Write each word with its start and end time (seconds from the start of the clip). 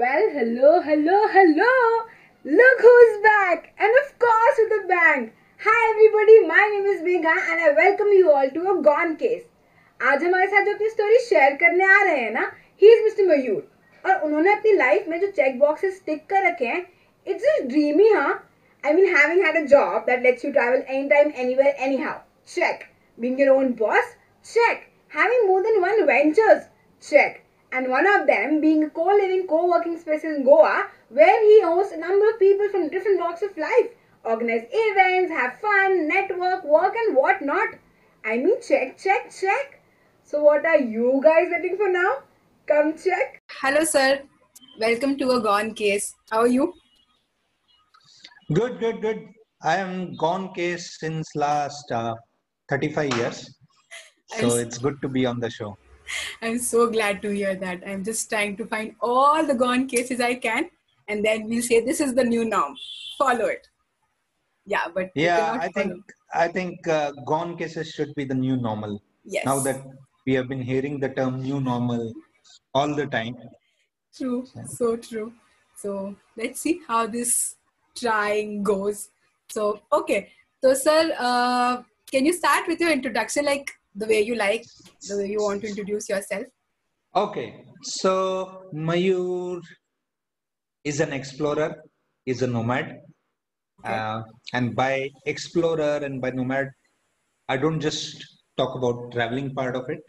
Well, 0.00 0.30
hello, 0.32 0.80
hello, 0.80 1.16
hello. 1.28 1.72
Look 2.44 2.78
who's 2.80 3.16
back. 3.22 3.74
And 3.78 3.92
of 4.00 4.18
course 4.18 4.60
with 4.60 4.72
a 4.74 4.86
bang. 4.88 5.32
Hi 5.60 5.80
everybody, 5.90 6.36
my 6.46 6.62
name 6.72 6.86
is 6.86 7.02
Megha 7.02 7.34
and 7.50 7.60
I 7.60 7.72
welcome 7.76 8.08
you 8.08 8.30
all 8.32 8.48
to 8.48 8.62
a 8.70 8.76
Gone 8.86 9.12
Case. 9.22 9.42
आज 10.00 10.24
हमारे 10.24 10.46
साथ 10.46 10.64
जो 10.64 10.74
अपनी 10.74 10.88
story 10.90 11.18
share 11.24 11.56
करने 11.62 11.84
आ 11.84 12.02
रहे 12.02 12.20
हैं 12.20 12.30
ना 12.32 12.46
he 12.82 12.92
is 12.92 13.02
mister 13.04 13.26
मयूर 13.26 14.08
और 14.10 14.24
उन्होंने 14.28 14.52
अपनी 14.52 14.72
लाइफ 14.76 15.08
में 15.08 15.18
जो 15.20 15.26
चेक 15.40 15.58
बॉक्सेस 15.58 16.00
टिक 16.06 16.24
कर 16.30 16.46
रखे 16.46 16.66
हैं 16.66 16.80
इट्स 17.26 17.42
जस्ट 17.42 17.68
ड्रीमी 17.68 18.08
हाँ? 18.12 18.32
I 18.84 18.92
mean 18.92 19.14
having 19.16 19.44
had 19.46 19.62
a 19.62 19.66
job 19.74 20.04
that 20.06 20.22
lets 20.22 20.44
you 20.44 20.52
travel 20.52 20.82
any 20.88 21.08
time 21.08 21.32
anywhere 21.44 21.84
anyhow 22.06 22.18
check 22.54 22.88
being 23.18 23.40
your 23.40 23.50
own 23.58 23.72
boss 23.84 24.16
check 24.54 24.88
having 25.18 25.46
more 25.50 25.62
than 25.62 25.80
one 25.84 26.02
ventures 26.14 26.66
check 27.02 27.40
and 27.72 27.88
one 27.88 28.06
of 28.06 28.26
them 28.26 28.60
being 28.60 28.84
a 28.84 28.90
co-living 28.90 29.46
co-working 29.46 29.98
space 29.98 30.24
in 30.24 30.44
Goa 30.44 30.88
where 31.08 31.40
he 31.44 31.62
hosts 31.62 31.92
a 31.92 31.98
number 31.98 32.28
of 32.30 32.38
people 32.38 32.68
from 32.68 32.88
different 32.88 33.20
walks 33.20 33.42
of 33.42 33.56
life, 33.56 33.88
organize 34.24 34.66
events, 34.72 35.32
have 35.32 35.58
fun, 35.60 36.08
network, 36.08 36.64
work 36.64 36.94
and 36.96 37.16
whatnot. 37.16 37.68
I 38.24 38.36
mean 38.38 38.60
check, 38.62 38.98
check, 38.98 39.30
check. 39.30 39.80
So 40.24 40.42
what 40.42 40.64
are 40.66 40.78
you 40.80 41.20
guys 41.22 41.48
waiting 41.50 41.76
for 41.76 41.90
now? 41.90 42.18
Come 42.66 42.96
check. 42.96 43.40
Hello 43.60 43.84
sir, 43.84 44.22
welcome 44.78 45.16
to 45.18 45.30
a 45.32 45.40
Gone 45.40 45.74
Case. 45.74 46.12
How 46.30 46.40
are 46.40 46.48
you? 46.48 46.72
Good, 48.52 48.80
good, 48.80 49.00
good. 49.00 49.28
I 49.62 49.76
am 49.76 50.16
gone 50.16 50.52
case 50.54 50.98
since 50.98 51.28
last 51.36 51.90
uh, 51.92 52.14
35 52.68 53.16
years. 53.16 53.54
So 54.38 54.50
I'm- 54.50 54.60
it's 54.60 54.78
good 54.78 55.00
to 55.02 55.08
be 55.08 55.26
on 55.26 55.40
the 55.40 55.50
show. 55.50 55.76
I'm 56.42 56.58
so 56.58 56.90
glad 56.90 57.22
to 57.22 57.30
hear 57.30 57.54
that. 57.56 57.82
I'm 57.86 58.04
just 58.04 58.28
trying 58.28 58.56
to 58.58 58.66
find 58.66 58.94
all 59.00 59.46
the 59.46 59.54
Gone 59.54 59.86
Cases 59.86 60.20
I 60.20 60.34
can 60.34 60.70
and 61.10 61.24
then 61.24 61.48
we'll 61.48 61.62
say 61.62 61.80
this 61.84 62.00
is 62.00 62.14
the 62.14 62.24
new 62.24 62.44
norm. 62.44 62.76
Follow 63.18 63.46
it. 63.46 63.66
Yeah, 64.66 64.86
but 64.94 65.10
Yeah, 65.14 65.58
I 65.60 65.68
think. 65.68 65.94
I 66.32 66.46
think 66.46 66.86
uh, 66.86 67.10
gone 67.26 67.56
cases 67.56 67.88
should 67.90 68.14
be 68.14 68.24
the 68.24 68.34
new 68.34 68.56
normal. 68.56 69.02
yes. 69.24 69.44
Now 69.44 69.58
that 69.60 69.80
we 70.26 70.34
have 70.34 70.48
been 70.48 70.62
hearing 70.62 71.00
the 71.00 71.08
term 71.08 71.42
new 71.42 71.60
normal 71.60 72.12
all 72.72 72.94
the 72.94 73.06
time. 73.06 73.36
True, 74.16 74.46
so 74.66 74.96
true. 74.96 75.32
So 75.76 76.14
let's 76.36 76.60
see 76.60 76.80
how 76.86 77.06
this 77.06 77.56
trying 77.96 78.62
goes. 78.62 79.08
So 79.50 79.80
okay, 79.92 80.30
so 80.62 80.74
sir, 80.74 81.14
uh, 81.18 81.82
can 82.12 82.24
you 82.26 82.32
start 82.32 82.68
with 82.68 82.80
your 82.80 82.92
introduction, 82.92 83.44
like 83.44 83.72
the 83.94 84.06
way 84.06 84.20
you 84.22 84.34
like, 84.34 84.64
the 85.08 85.16
way 85.16 85.26
you 85.26 85.42
want 85.42 85.62
to 85.62 85.68
introduce 85.68 86.08
yourself? 86.08 86.44
Okay, 87.14 87.64
so 87.82 88.70
Mayur 88.72 89.60
is 90.84 91.00
an 91.00 91.12
explorer, 91.12 91.82
is 92.26 92.42
a 92.42 92.46
nomad. 92.46 93.00
Okay. 93.84 93.94
Uh, 93.94 94.22
and 94.52 94.76
by 94.76 95.10
explorer 95.26 96.00
and 96.04 96.20
by 96.20 96.30
nomad, 96.30 96.68
I 97.48 97.56
don't 97.56 97.80
just 97.80 98.24
talk 98.56 98.76
about 98.76 99.10
traveling 99.12 99.54
part 99.54 99.74
of 99.74 99.88
it. 99.88 100.02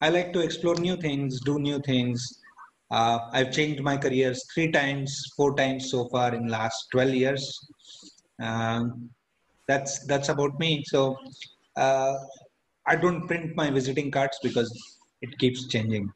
I 0.00 0.08
like 0.08 0.32
to 0.32 0.40
explore 0.40 0.74
new 0.76 0.96
things, 0.96 1.40
do 1.40 1.58
new 1.58 1.80
things. 1.80 2.40
Uh, 2.90 3.18
I've 3.32 3.52
changed 3.52 3.82
my 3.82 3.96
careers 3.96 4.44
three 4.54 4.70
times, 4.72 5.32
four 5.36 5.54
times 5.54 5.90
so 5.90 6.08
far 6.08 6.34
in 6.34 6.48
last 6.48 6.86
12 6.92 7.14
years. 7.14 7.68
Um, 8.40 9.10
that's 9.66 10.06
that's 10.06 10.30
about 10.30 10.58
me. 10.58 10.82
So 10.86 11.16
uh, 11.76 12.14
I 12.87 12.95
don't 12.95 13.27
print 13.27 13.55
my 13.55 13.69
visiting 13.69 14.11
cards 14.11 14.39
because 14.43 14.71
it 15.21 15.37
keeps 15.39 15.67
changing. 15.67 16.09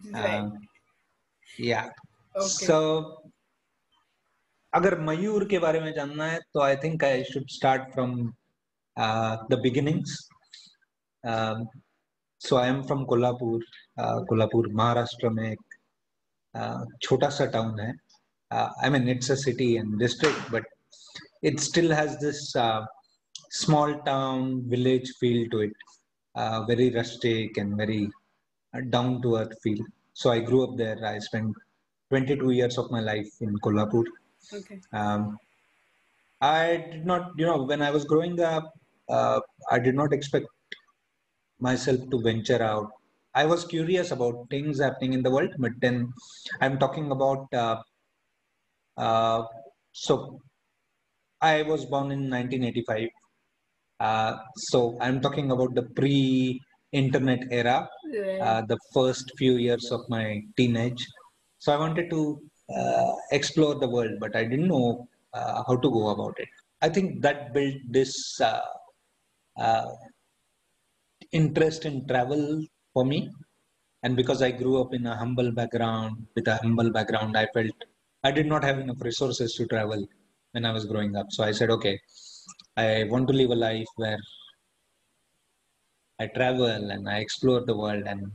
Right. 0.00 0.38
Um, 0.38 0.58
yeah. 1.58 1.90
Okay. 2.34 2.66
So 2.66 2.78
अगर 4.72 4.98
मयूर 5.00 5.44
के 5.48 5.58
बारे 5.58 5.80
में 5.80 5.92
जानना 5.94 6.26
है 6.26 6.38
तो 6.54 6.60
I 6.60 6.76
think 6.84 7.04
I 7.04 7.22
should 7.24 7.48
start 7.56 7.92
from 7.92 8.14
the 9.50 9.58
beginnings 9.62 10.16
so 12.46 12.56
I'm 12.68 12.82
from 12.86 13.04
Kolhapur 13.12 13.64
Kolhapur 14.28 14.68
Maharashtra 14.80 15.28
में 15.36 15.50
एक 15.50 15.60
uh, 16.54 16.84
छोटा 17.02 17.28
सा 17.36 17.46
टाउन 17.56 17.80
है 17.80 17.92
I 18.50 18.90
mean 18.90 19.08
it's 19.08 19.30
a 19.30 19.34
city 19.44 19.72
and 19.76 19.98
district 19.98 20.50
but 20.52 20.66
it 21.48 21.60
still 21.60 21.90
has 21.90 22.18
this 22.18 22.56
uh, 22.56 22.84
small 23.50 23.90
town 24.06 24.62
village 24.66 25.08
feel 25.20 25.48
to 25.50 25.58
it 25.66 25.72
uh, 26.41 26.59
very 26.71 26.89
rustic 26.99 27.57
and 27.57 27.77
very 27.83 28.03
uh, 28.73 28.81
down 28.95 29.21
to 29.23 29.35
earth 29.41 29.55
feel. 29.63 29.81
So 30.13 30.31
i 30.31 30.39
grew 30.39 30.61
up 30.67 30.77
there. 30.77 30.97
I 31.13 31.19
spent 31.19 31.53
22 32.09 32.51
years 32.51 32.77
of 32.77 32.89
my 32.95 33.01
life 33.11 33.31
in 33.41 33.53
kolhapur. 33.65 34.05
Okay. 34.57 34.79
um, 34.99 35.37
i 36.41 36.77
did 36.91 37.05
not 37.05 37.23
you 37.39 37.45
know 37.45 37.57
when 37.71 37.81
i 37.87 37.91
was 37.95 38.05
growing 38.11 38.35
up 38.39 38.65
uh, 39.15 39.39
i 39.75 39.77
did 39.87 39.95
not 40.01 40.13
expect 40.17 40.47
myself 41.59 41.99
to 42.11 42.21
venture 42.21 42.61
out. 42.63 42.89
I 43.35 43.45
was 43.45 43.65
curious 43.65 44.11
about 44.11 44.49
things 44.49 44.79
happening 44.79 45.13
in 45.13 45.21
the 45.25 45.31
world 45.35 45.51
but 45.65 45.73
then 45.83 45.97
i'm 46.61 46.79
talking 46.83 47.11
about 47.15 47.53
uh, 47.63 47.77
uh, 48.97 49.43
so 49.91 50.15
i 51.41 51.61
was 51.71 51.85
born 51.93 52.11
in 52.17 52.21
1985 52.29 53.09
uh, 53.99 54.33
so 54.69 54.97
i'm 55.01 55.19
talking 55.25 55.51
about 55.55 55.73
the 55.79 55.83
pre 55.99 56.59
internet 56.91 57.41
era 57.51 57.77
Right. 58.11 58.41
uh, 58.41 58.61
the 58.71 58.77
first 58.93 59.31
few 59.37 59.53
years 59.53 59.91
of 59.91 60.01
my 60.09 60.41
teenage. 60.57 61.05
So 61.59 61.73
I 61.73 61.77
wanted 61.77 62.09
to 62.09 62.41
uh, 62.75 63.11
explore 63.31 63.75
the 63.75 63.87
world, 63.89 64.13
but 64.19 64.35
I 64.35 64.43
didn't 64.45 64.67
know 64.67 65.07
uh, 65.33 65.63
how 65.67 65.75
to 65.75 65.89
go 65.91 66.09
about 66.09 66.35
it. 66.39 66.47
I 66.81 66.89
think 66.89 67.21
that 67.21 67.53
built 67.53 67.75
this 67.89 68.39
uh, 68.41 68.61
uh, 69.57 69.91
interest 71.31 71.85
in 71.85 72.07
travel 72.07 72.63
for 72.93 73.05
me. 73.05 73.29
And 74.03 74.15
because 74.15 74.41
I 74.41 74.51
grew 74.51 74.81
up 74.81 74.93
in 74.93 75.05
a 75.05 75.15
humble 75.15 75.51
background, 75.51 76.25
with 76.35 76.47
a 76.47 76.55
humble 76.57 76.91
background, 76.91 77.37
I 77.37 77.47
felt 77.53 77.71
I 78.23 78.31
did 78.31 78.47
not 78.47 78.63
have 78.63 78.79
enough 78.79 79.01
resources 79.01 79.53
to 79.55 79.67
travel 79.67 80.07
when 80.53 80.65
I 80.65 80.71
was 80.71 80.85
growing 80.85 81.15
up. 81.15 81.27
So 81.31 81.43
I 81.43 81.51
said, 81.51 81.69
okay, 81.71 81.99
I 82.79 83.03
want 83.11 83.27
to 83.29 83.33
live 83.39 83.51
a 83.51 83.59
life 83.69 83.91
where 83.95 84.21
I 86.19 86.27
travel 86.27 86.91
and 86.93 87.09
I 87.09 87.19
explore 87.19 87.61
the 87.69 87.75
world 87.75 88.03
and 88.05 88.31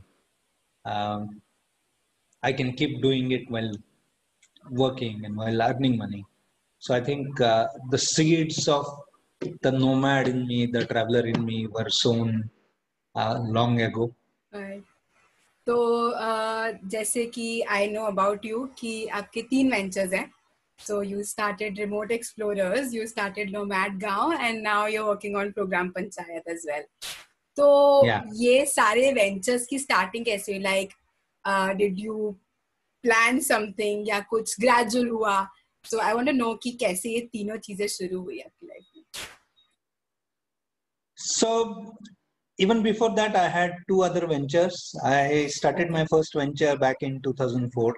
um, 0.85 1.41
I 2.43 2.51
can 2.53 2.73
keep 2.73 3.01
doing 3.01 3.31
it 3.31 3.49
while 3.49 3.71
working 4.69 5.25
and 5.25 5.35
while 5.35 5.61
earning 5.61 5.97
money. 5.97 6.23
So 6.79 6.93
I 6.93 7.01
think 7.01 7.41
uh, 7.41 7.67
the 7.89 7.97
seeds 7.97 8.67
of 8.67 8.85
the 9.61 9.71
nomad 9.71 10.27
in 10.27 10.45
me, 10.47 10.65
the 10.67 10.85
traveler 10.85 11.25
in 11.25 11.43
me, 11.45 11.67
were 11.67 11.89
sown 11.89 12.49
uh, 13.15 13.39
long 13.57 13.81
ago. 13.81 14.13
Right. 14.51 14.83
तो 15.67 15.75
uh, 16.13 16.73
जैसे 16.93 17.25
कि 17.35 17.61
I 17.75 17.87
know 17.91 18.03
about 18.05 18.45
you 18.45 18.65
कि 18.79 18.91
आपके 19.19 19.41
तीन 19.49 19.71
ventures 19.71 20.13
हैं 20.13 20.29
so 20.78 21.00
you 21.02 21.22
started 21.22 21.78
remote 21.78 22.12
explorers 22.12 22.94
you 22.94 23.06
started 23.06 23.50
nomad 23.52 23.98
गांव 24.02 24.32
and 24.32 24.62
now 24.62 24.86
you 24.88 25.04
working 25.04 25.36
on 25.36 25.50
programme 25.52 25.90
panchayat 25.96 26.48
as 26.48 26.66
well 26.70 26.84
तो 27.56 27.66
Yeah. 28.06 28.22
ये 28.34 28.64
सारे 28.66 29.12
वेंचर्स 29.12 29.66
की 29.66 29.78
स्टार्टिंग 29.78 30.24
कैसे 30.24 30.52
हुई 30.52 30.62
like 30.62 30.92
did 31.78 31.98
you 31.98 32.30
plan 33.04 33.40
something 33.48 34.08
या 34.08 34.20
कुछ 34.30 34.54
ग्रेजुअल 34.60 35.08
हुआ 35.08 35.34
सो 35.84 35.98
आई 36.00 36.12
वांट 36.12 36.28
टू 36.28 36.32
नो 36.36 36.54
कि 36.62 36.70
कैसे 36.80 37.10
ये 37.10 37.20
तीनों 37.32 37.56
चीजें 37.66 37.86
शुरू 37.88 38.20
हुई 38.22 38.40
आपकी 38.40 38.66
लाइफ 38.66 38.84
में 38.96 39.28
So 41.18 41.48
even 42.58 42.82
before 42.82 43.14
that, 43.16 43.36
I 43.36 43.48
had 43.48 43.72
two 43.88 44.02
other 44.02 44.26
ventures. 44.26 44.76
I 45.04 45.46
started 45.48 45.90
my 45.90 46.04
first 46.06 46.34
venture 46.34 46.76
back 46.76 47.02
in 47.02 47.20
2004. 47.22 47.94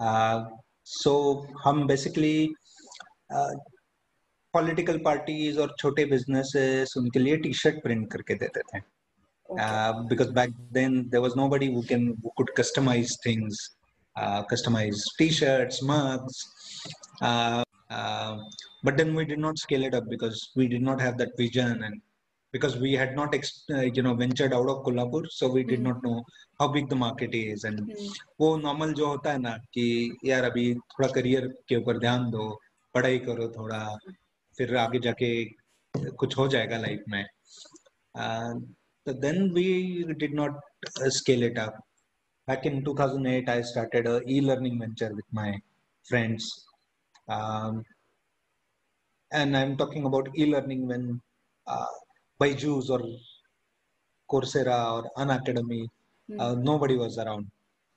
Uh, 0.00 0.44
so 0.84 1.46
हम 1.64 1.86
basically 1.88 2.48
uh, 3.34 3.54
political 4.56 4.98
parties 4.98 5.58
और 5.58 5.74
छोटे 5.78 6.04
businesses 6.04 6.96
उनके 6.96 7.18
लिए 7.18 7.36
टी-शर्ट 7.36 7.76
print 7.86 8.12
करके 8.12 8.34
देते 8.34 8.60
थे. 8.60 8.82
Uh, 9.58 9.92
because 10.08 10.30
back 10.30 10.50
then 10.70 11.08
there 11.10 11.20
was 11.20 11.36
nobody 11.36 11.72
who 11.74 11.82
can 11.82 12.16
who 12.22 12.30
could 12.36 12.50
customize 12.56 13.12
things, 13.24 13.56
uh, 14.16 14.42
customize 14.44 15.00
T-shirts, 15.18 15.82
mugs. 15.82 16.46
Uh, 17.20 17.64
uh, 17.90 18.38
but 18.84 18.96
then 18.96 19.14
we 19.14 19.24
did 19.24 19.38
not 19.38 19.58
scale 19.58 19.84
it 19.84 19.94
up 19.94 20.08
because 20.08 20.52
we 20.56 20.68
did 20.68 20.82
not 20.82 21.00
because 22.54 22.76
we 22.78 22.92
had 22.94 23.14
not 23.16 23.34
ex- 23.34 23.64
uh, 23.72 23.82
you 23.96 24.02
know 24.02 24.14
ventured 24.14 24.52
out 24.52 24.68
of 24.68 24.78
Kolhapur, 24.84 25.22
so 25.30 25.48
we 25.56 25.62
did 25.64 25.80
Mhm. 25.80 25.86
not 25.88 26.02
know 26.02 26.22
how 26.60 26.68
big 26.76 26.88
the 26.92 26.96
market 27.02 27.34
is 27.40 27.64
and 27.64 27.80
हम्म, 27.80 28.08
वो 28.40 28.56
normal 28.62 28.92
जो 29.00 29.06
होता 29.06 29.32
है 29.32 29.38
ना 29.38 29.56
कि 29.74 29.84
यार 30.24 30.44
अभी 30.44 30.64
थोड़ा 30.94 31.08
career 31.18 31.46
के 31.68 31.76
ऊपर 31.76 31.98
ध्यान 31.98 32.30
दो 32.30 32.48
पढ़ाई 32.94 33.18
करो 33.28 33.48
थोड़ा 33.56 33.82
फिर 34.58 34.76
आगे 34.76 34.98
जाके 35.06 35.30
कुछ 36.22 36.36
हो 36.38 36.46
जाएगा 36.48 36.78
लाइफ 36.78 37.04
में 37.08 37.24
तो 39.06 39.12
then 39.26 39.50
we 39.54 39.68
did 40.18 40.34
not 40.34 40.60
scale 41.18 41.44
it 41.44 41.58
up 41.58 41.78
back 42.48 42.64
in 42.68 42.78
2008, 42.84 43.48
I 43.50 43.62
started 43.62 44.06
a 44.10 44.12
e-learning 44.36 44.78
venture 44.78 45.08
with 45.16 45.26
my 45.38 45.50
friends. 46.06 46.46
Um, 47.28 47.76
and 49.30 49.56
I'm 49.56 49.76
talking 49.76 50.06
about 50.08 50.30
e-learning 50.36 50.88
when 50.88 51.04
uh, 51.66 51.92
Byju's 52.41 52.89
or 52.89 53.01
Coursera 54.31 54.79
or 54.95 55.11
Unacademy, 55.17 55.87
Hmm. 56.27 56.39
uh, 56.39 56.55
nobody 56.55 56.95
was 56.97 57.17
around. 57.17 57.45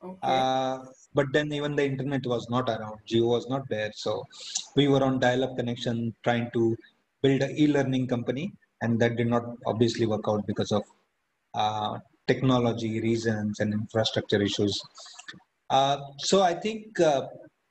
Okay. 0.05 0.19
Uh, 0.23 0.79
but 1.15 1.27
then 1.33 1.53
even 1.53 1.75
the 1.75 1.85
internet 1.85 2.25
was 2.27 2.49
not 2.51 2.69
around. 2.69 2.99
Jio 3.11 3.27
was 3.37 3.49
not 3.49 3.63
there. 3.69 3.91
So 3.95 4.25
we 4.77 4.87
were 4.87 5.03
on 5.03 5.19
dial-up 5.19 5.57
connection 5.57 6.15
trying 6.23 6.51
to 6.53 6.77
build 7.23 7.43
an 7.43 7.53
e-learning 7.57 8.07
company, 8.07 8.53
and 8.83 9.01
that 9.01 9.17
did 9.17 9.29
not 9.29 9.45
obviously 9.67 10.07
work 10.07 10.27
out 10.29 10.47
because 10.47 10.73
of 10.73 10.85
uh, 11.55 11.99
technology 12.27 13.01
reasons 13.01 13.61
and 13.61 13.73
infrastructure 13.73 14.41
issues. 14.43 14.79
Uh, 15.71 15.97
so 16.19 16.43
I 16.43 16.55
think 16.55 17.01
uh, 17.01 17.23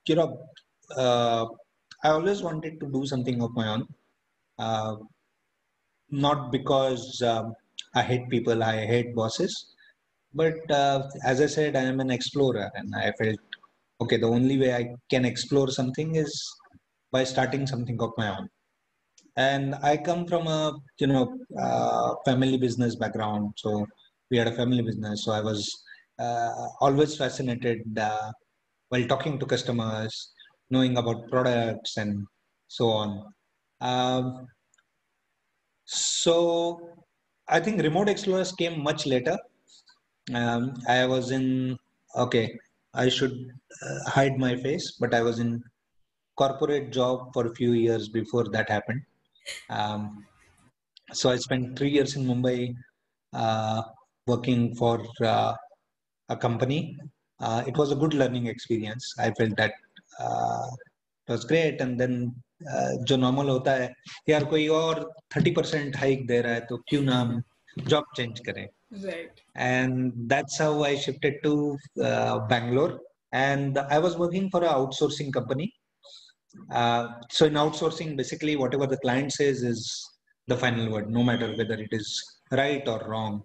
you 0.08 0.16
know 0.16 0.30
uh, 0.98 1.46
I 2.04 2.10
always 2.10 2.42
wanted 2.42 2.80
to 2.82 2.88
do 2.92 3.06
something 3.06 3.42
of 3.42 3.52
my 3.54 3.68
own, 3.70 3.88
not 6.10 6.52
because 6.52 7.22
um, 7.22 7.54
I 7.96 8.02
hate 8.02 8.30
people, 8.30 8.64
I 8.64 8.86
hate 8.86 9.16
bosses, 9.16 9.74
but 10.34 10.70
uh, 10.72 11.04
as 11.26 11.42
I 11.42 11.48
said, 11.48 11.76
I 11.76 11.84
am 11.84 12.00
an 12.00 12.12
explorer, 12.12 12.70
and 12.76 12.94
I 12.96 13.12
felt 13.20 13.40
okay. 14.02 14.18
The 14.18 14.28
only 14.28 14.58
way 14.60 14.74
I 14.76 14.96
can 15.10 15.26
explore 15.26 15.70
something 15.70 16.16
is 16.16 16.34
by 17.12 17.24
starting 17.24 17.66
something 17.68 18.02
of 18.02 18.12
my 18.18 18.30
own. 18.38 18.50
And 19.38 19.76
I 19.76 19.98
come 19.98 20.26
from 20.28 20.48
a 20.48 20.74
you 21.00 21.08
know 21.08 21.38
uh, 21.60 22.16
family 22.26 22.58
business 22.58 22.96
background, 22.96 23.54
so 23.58 23.86
we 24.32 24.38
had 24.38 24.48
a 24.48 24.56
family 24.56 24.84
business. 24.84 25.26
So 25.26 25.32
I 25.32 25.42
was 25.42 25.60
uh, 26.20 26.68
always 26.82 27.16
fascinated 27.18 27.82
uh, 27.98 28.32
while 28.90 29.06
talking 29.08 29.40
to 29.40 29.46
customers, 29.46 30.34
knowing 30.70 30.98
about 30.98 31.30
products 31.30 31.98
and 31.98 32.26
so 32.68 32.90
on. 32.90 33.34
Um, 33.82 34.48
so 35.88 36.96
I 37.50 37.60
think 37.60 37.82
remote 37.82 38.10
explorers 38.10 38.52
came 38.52 38.84
much 38.84 39.06
later. 39.06 39.38
Um, 40.34 40.74
I 40.88 41.06
was 41.06 41.32
in 41.32 41.78
okay. 42.16 42.58
I 42.94 43.10
should 43.10 43.52
uh, 43.82 44.10
hide 44.10 44.38
my 44.38 44.56
face, 44.58 44.98
but 45.00 45.14
I 45.14 45.22
was 45.22 45.40
in 45.40 45.64
corporate 46.38 46.92
job 46.92 47.34
for 47.34 47.48
a 47.48 47.56
few 47.56 47.72
years 47.72 48.10
before 48.10 48.46
that 48.50 48.70
happened. 48.70 49.02
Um, 49.70 50.26
so 51.14 51.30
I 51.30 51.38
spent 51.38 51.78
three 51.78 51.90
years 51.90 52.16
in 52.16 52.26
Mumbai 52.26 52.76
uh, 53.34 53.82
working 54.26 54.76
for 54.76 55.06
uh, 55.24 55.54
a 56.30 56.36
company. 56.36 56.98
Uh, 57.40 57.64
it 57.66 57.78
was 57.78 57.92
a 57.92 57.96
good 57.96 58.14
learning 58.14 58.48
experience. 58.48 59.14
I 59.20 59.32
felt 59.32 59.56
that 59.58 59.74
uh, 60.20 60.68
it 61.28 61.32
was 61.32 61.46
great. 61.46 61.80
And 61.80 62.00
then 62.00 62.36
जो 63.09 63.17
normal 63.17 63.49
होता 63.49 63.73
है 63.73 63.93
यार 64.29 64.45
कोई 64.45 64.69
और 64.69 65.13
30% 65.39 65.97
hike 65.97 66.27
दे 66.27 66.41
रहा 66.41 66.53
है 66.53 66.61
तो 66.61 66.77
क्यों 66.89 67.03
ना 67.03 67.19
हम 67.21 67.43
job 67.81 68.03
change 68.19 68.41
करें 68.47 68.67
right. 69.05 69.41
and 69.57 70.13
that's 70.33 70.59
how 70.59 70.83
I 70.83 70.95
shifted 70.97 71.35
to 71.45 71.77
uh, 72.03 72.39
Bangalore. 72.49 73.01
And 73.33 73.79
I 73.79 73.99
was 73.99 74.17
working 74.19 74.51
for 74.51 74.63
an 74.63 74.69
outsourcing 74.69 75.33
company. 75.33 75.73
Uh, 76.71 77.09
so 77.31 77.47
in 77.47 77.55
outsourcing, 77.55 78.17
basically 78.17 78.57
whatever 78.57 78.87
the 78.87 78.99
client 78.99 79.33
says 79.33 79.63
is 79.63 80.07
the 80.49 80.57
final 80.57 80.91
word, 80.93 81.11
no 81.11 81.23
matter 81.23 81.49
whether 81.57 81.75
it 81.75 81.89
is 81.93 82.23
right 82.51 82.87
or 82.87 83.03
wrong. 83.09 83.43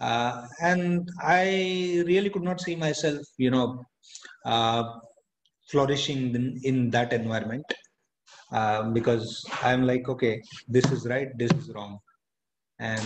Uh, 0.00 0.48
and 0.60 1.08
I 1.22 2.02
really 2.06 2.30
could 2.30 2.42
not 2.42 2.60
see 2.60 2.74
myself, 2.74 3.20
you 3.38 3.52
know, 3.52 3.84
uh, 4.44 4.82
flourishing 5.68 6.34
in, 6.34 6.60
in 6.64 6.90
that 6.90 7.12
environment 7.12 7.64
uh, 8.51 8.89
because 8.91 9.45
I'm 9.61 9.85
like, 9.85 10.07
okay, 10.09 10.41
this 10.67 10.91
is 10.91 11.05
right, 11.07 11.29
this 11.37 11.51
is 11.51 11.69
wrong, 11.73 11.99
and 12.79 13.01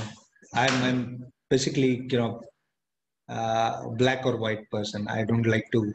I'm, 0.54 0.84
I'm 0.84 1.34
basically, 1.50 2.08
you 2.10 2.18
know, 2.18 2.42
uh, 3.30 3.88
black 3.90 4.26
or 4.26 4.38
white 4.38 4.70
person. 4.72 5.08
I 5.08 5.24
don't 5.24 5.46
like 5.46 5.66
to 5.72 5.94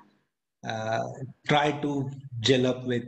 uh, 0.66 1.04
try 1.48 1.72
to 1.72 2.10
gel 2.40 2.66
up 2.66 2.84
with 2.84 3.04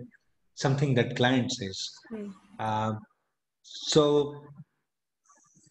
something 0.55 0.95
that 0.95 1.17
client 1.17 1.51
says. 1.53 1.91
Hmm. 2.11 2.31
Uh, 2.59 2.93
so 3.63 4.43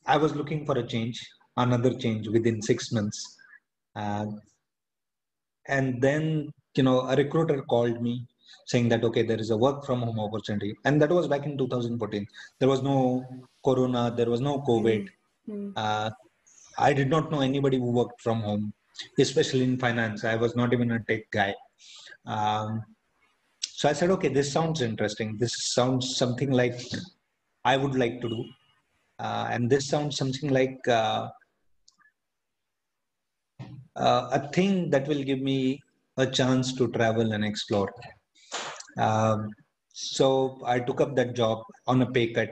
I 0.06 0.18
was 0.18 0.36
looking 0.36 0.66
for 0.66 0.78
a 0.78 0.88
change, 0.88 1.20
another 1.58 1.94
change 1.94 2.28
within 2.28 2.62
six 2.62 2.92
months. 2.92 3.38
Uh, 3.96 4.26
and 5.68 6.02
then, 6.02 6.52
you 6.76 6.84
know, 6.84 7.02
a 7.02 7.16
recruiter 7.16 7.62
called 7.64 8.02
me 8.02 8.26
saying 8.68 8.90
that, 8.90 9.04
okay, 9.04 9.24
there 9.24 9.40
is 9.40 9.50
a 9.50 9.58
work 9.58 9.86
from 9.86 10.02
home 10.02 10.20
opportunity. 10.20 10.76
And 10.86 11.02
that 11.02 11.10
was 11.10 11.28
back 11.28 11.46
in 11.46 11.58
2014. 11.58 12.28
There 12.60 12.70
was 12.70 12.84
no 12.84 13.26
Corona, 13.66 14.14
there 14.16 14.30
was 14.30 14.42
no 14.42 14.60
COVID. 14.60 15.08
Hmm. 15.46 15.70
Uh, 15.76 16.10
I 16.78 16.94
did 16.94 17.10
not 17.10 17.32
know 17.32 17.40
anybody 17.40 17.78
who 17.78 17.92
worked 17.92 18.22
from 18.22 18.42
home, 18.42 18.74
especially 19.18 19.64
in 19.64 19.80
finance. 19.80 20.26
I 20.26 20.36
was 20.36 20.56
not 20.56 20.74
even 20.74 20.92
a 20.92 21.00
tech 21.00 21.32
guy. 21.32 21.56
Um, 22.26 22.84
so 23.62 23.88
I 23.88 23.94
said, 23.94 24.12
okay, 24.12 24.28
this 24.28 24.52
sounds 24.52 24.82
interesting. 24.82 25.38
This 25.38 25.74
sounds 25.74 26.18
something 26.18 26.52
like 26.52 26.80
I 27.64 27.78
would 27.78 27.96
like 27.96 28.22
to 28.22 28.30
do. 28.30 28.46
Uh, 29.20 29.48
and 29.50 29.70
this 29.70 29.88
sounds 29.88 30.18
something 30.18 30.50
like 30.50 30.78
uh, 30.88 31.30
uh, 33.96 34.30
a 34.32 34.52
thing 34.52 34.90
that 34.90 35.08
will 35.08 35.24
give 35.24 35.40
me 35.40 35.82
a 36.18 36.28
chance 36.28 36.74
to 36.74 36.90
travel 36.90 37.32
and 37.32 37.46
explore. 37.46 37.92
Um, 38.98 39.50
so 39.94 40.60
I 40.66 40.80
took 40.80 41.02
up 41.02 41.16
that 41.16 41.36
job 41.36 41.64
on 41.88 42.02
a 42.02 42.12
pay 42.12 42.34
cut. 42.34 42.50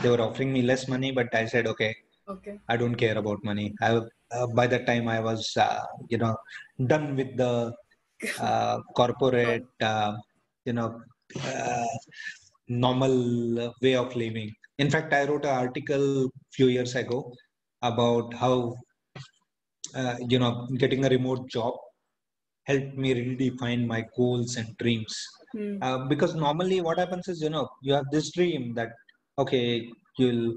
They 0.00 0.10
were 0.10 0.20
offering 0.20 0.52
me 0.52 0.62
less 0.62 0.88
money, 0.88 1.12
but 1.12 1.34
I 1.34 1.46
said, 1.46 1.66
okay, 1.66 1.94
Okay. 2.28 2.58
I 2.68 2.76
don't 2.76 2.94
care 2.94 3.18
about 3.18 3.42
money. 3.44 3.74
I, 3.80 4.00
uh, 4.30 4.46
by 4.54 4.66
that 4.68 4.86
time, 4.86 5.08
I 5.08 5.20
was, 5.20 5.56
uh, 5.56 5.84
you 6.08 6.18
know, 6.18 6.36
done 6.86 7.16
with 7.16 7.36
the 7.36 7.72
uh, 8.40 8.78
corporate, 8.96 9.66
uh, 9.80 10.14
you 10.64 10.72
know, 10.72 11.00
uh, 11.44 11.86
normal 12.68 13.72
way 13.82 13.94
of 13.96 14.14
living. 14.14 14.52
In 14.78 14.90
fact, 14.90 15.12
I 15.12 15.24
wrote 15.24 15.44
an 15.44 15.56
article 15.56 16.30
few 16.52 16.68
years 16.68 16.94
ago 16.94 17.32
about 17.82 18.32
how, 18.34 18.74
uh, 19.94 20.16
you 20.28 20.38
know, 20.38 20.66
getting 20.78 21.04
a 21.04 21.08
remote 21.08 21.48
job 21.50 21.74
helped 22.64 22.96
me 22.96 23.14
redefine 23.14 23.86
my 23.86 24.04
goals 24.16 24.56
and 24.56 24.76
dreams. 24.78 25.14
Hmm. 25.52 25.76
Uh, 25.82 25.98
because 26.06 26.34
normally 26.34 26.80
what 26.80 26.98
happens 26.98 27.28
is, 27.28 27.42
you 27.42 27.50
know, 27.50 27.68
you 27.82 27.92
have 27.92 28.10
this 28.10 28.32
dream 28.32 28.74
that, 28.74 28.92
okay, 29.38 29.90
you'll 30.18 30.56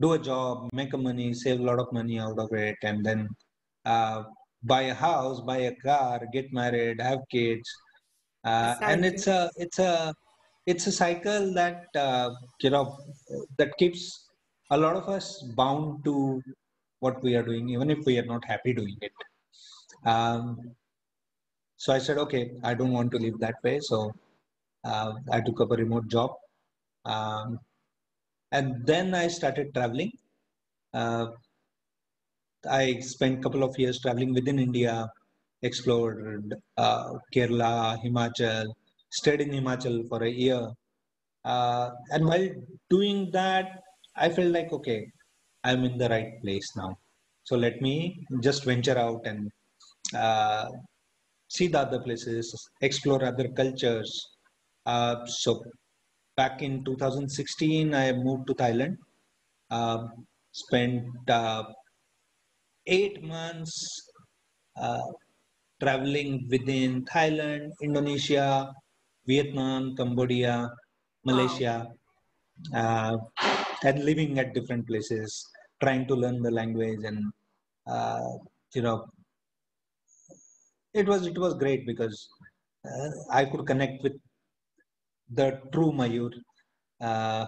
do 0.00 0.12
a 0.12 0.18
job, 0.18 0.68
make 0.72 0.92
a 0.94 0.98
money, 0.98 1.34
save 1.34 1.60
a 1.60 1.62
lot 1.62 1.78
of 1.78 1.92
money 1.92 2.18
out 2.18 2.38
of 2.38 2.52
it, 2.52 2.76
and 2.82 3.04
then 3.04 3.28
uh, 3.84 4.22
buy 4.62 4.82
a 4.82 4.94
house, 4.94 5.40
buy 5.40 5.58
a 5.58 5.74
car, 5.76 6.20
get 6.32 6.52
married, 6.52 7.00
have 7.00 7.20
kids, 7.30 7.68
uh, 8.44 8.74
and 8.82 9.04
it's 9.04 9.26
a 9.26 9.50
it's 9.56 9.78
a 9.78 10.14
it's 10.66 10.86
a 10.86 10.92
cycle 10.92 11.52
that 11.54 11.86
uh, 11.96 12.30
you 12.62 12.70
know 12.70 12.96
that 13.56 13.76
keeps 13.78 14.28
a 14.70 14.76
lot 14.76 14.94
of 14.96 15.08
us 15.08 15.42
bound 15.56 16.04
to 16.04 16.40
what 17.00 17.22
we 17.22 17.34
are 17.34 17.42
doing, 17.42 17.68
even 17.68 17.90
if 17.90 18.04
we 18.06 18.18
are 18.18 18.26
not 18.26 18.44
happy 18.44 18.72
doing 18.72 18.96
it. 19.00 19.12
Um, 20.04 20.74
so 21.78 21.92
I 21.92 21.98
said, 21.98 22.18
okay, 22.18 22.50
I 22.64 22.74
don't 22.74 22.92
want 22.92 23.12
to 23.12 23.18
live 23.18 23.38
that 23.38 23.54
way, 23.62 23.78
so 23.80 24.12
uh, 24.84 25.12
I 25.30 25.40
took 25.40 25.60
up 25.60 25.70
a 25.70 25.76
remote 25.76 26.08
job. 26.08 26.32
Um, 27.04 27.60
and 28.50 28.84
then 28.84 29.14
I 29.14 29.28
started 29.28 29.72
traveling. 29.72 30.10
Uh, 30.92 31.26
I 32.68 32.98
spent 32.98 33.38
a 33.38 33.42
couple 33.42 33.62
of 33.62 33.78
years 33.78 34.00
traveling 34.00 34.34
within 34.34 34.58
India, 34.58 35.08
explored 35.62 36.52
uh, 36.76 37.14
Kerala, 37.32 37.96
Himachal, 38.04 38.66
stayed 39.10 39.40
in 39.40 39.50
Himachal 39.50 40.08
for 40.08 40.24
a 40.24 40.30
year. 40.30 40.68
Uh, 41.44 41.90
and 42.10 42.26
while 42.26 42.48
doing 42.90 43.30
that, 43.30 43.82
I 44.16 44.30
felt 44.30 44.48
like, 44.48 44.72
okay, 44.72 45.06
I'm 45.62 45.84
in 45.84 45.96
the 45.96 46.08
right 46.08 46.42
place 46.42 46.72
now. 46.76 46.98
So 47.44 47.56
let 47.56 47.80
me 47.80 48.26
just 48.40 48.64
venture 48.64 48.98
out 48.98 49.24
and 49.24 49.50
uh, 50.12 50.68
see 51.48 51.66
the 51.66 51.80
other 51.80 52.00
places, 52.00 52.54
explore 52.80 53.24
other 53.24 53.48
cultures. 53.48 54.10
Uh, 54.86 55.26
so 55.26 55.64
back 56.36 56.62
in 56.62 56.84
2016, 56.84 57.94
I 57.94 58.12
moved 58.12 58.46
to 58.48 58.54
Thailand. 58.54 58.96
Uh, 59.70 60.06
spent 60.52 61.04
uh, 61.28 61.62
eight 62.86 63.22
months 63.22 64.10
uh, 64.80 65.10
traveling 65.80 66.46
within 66.50 67.04
Thailand, 67.04 67.70
Indonesia, 67.82 68.72
Vietnam, 69.26 69.94
Cambodia, 69.94 70.70
Malaysia, 71.24 71.86
uh, 72.74 73.16
and 73.84 74.04
living 74.04 74.38
at 74.38 74.54
different 74.54 74.86
places, 74.86 75.46
trying 75.82 76.06
to 76.08 76.14
learn 76.14 76.42
the 76.42 76.50
language 76.50 77.04
and 77.04 77.20
uh, 77.86 78.30
you 78.74 78.82
know 78.82 79.04
it 80.98 81.06
was 81.08 81.26
it 81.26 81.38
was 81.38 81.54
great 81.54 81.86
because 81.86 82.28
uh, 82.84 83.10
I 83.30 83.44
could 83.44 83.66
connect 83.66 84.02
with 84.02 84.16
the 85.30 85.60
true 85.72 85.92
Mayur. 85.92 86.32
Uh, 87.00 87.46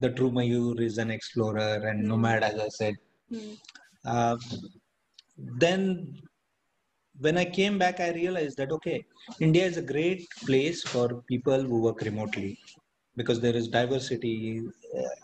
the 0.00 0.10
true 0.10 0.30
Mayur 0.30 0.80
is 0.80 0.98
an 0.98 1.10
explorer 1.10 1.86
and 1.88 2.06
Hmm. 2.06 2.08
nomad, 2.08 2.42
as 2.42 2.58
I 2.58 2.68
said. 2.68 2.94
Hmm. 3.30 3.54
Uh, 4.04 4.36
then 5.36 6.20
when 7.18 7.36
I 7.38 7.44
came 7.44 7.78
back, 7.78 8.00
I 8.00 8.10
realized 8.12 8.56
that 8.58 8.72
okay, 8.72 9.04
India 9.40 9.64
is 9.64 9.76
a 9.76 9.82
great 9.82 10.26
place 10.46 10.82
for 10.82 11.22
people 11.28 11.62
who 11.62 11.82
work 11.82 12.00
remotely 12.02 12.58
because 13.16 13.40
there 13.40 13.54
is 13.56 13.68
diversity 13.68 14.62
uh, 14.98 15.16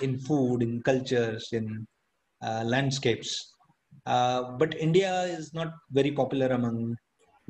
in 0.00 0.18
food, 0.18 0.62
in 0.62 0.82
cultures, 0.82 1.48
in 1.52 1.86
uh, 2.42 2.62
landscapes. 2.66 3.52
Uh, 4.06 4.52
but 4.58 4.74
India 4.76 5.22
is 5.24 5.52
not 5.54 5.72
very 5.90 6.12
popular 6.12 6.48
among 6.48 6.96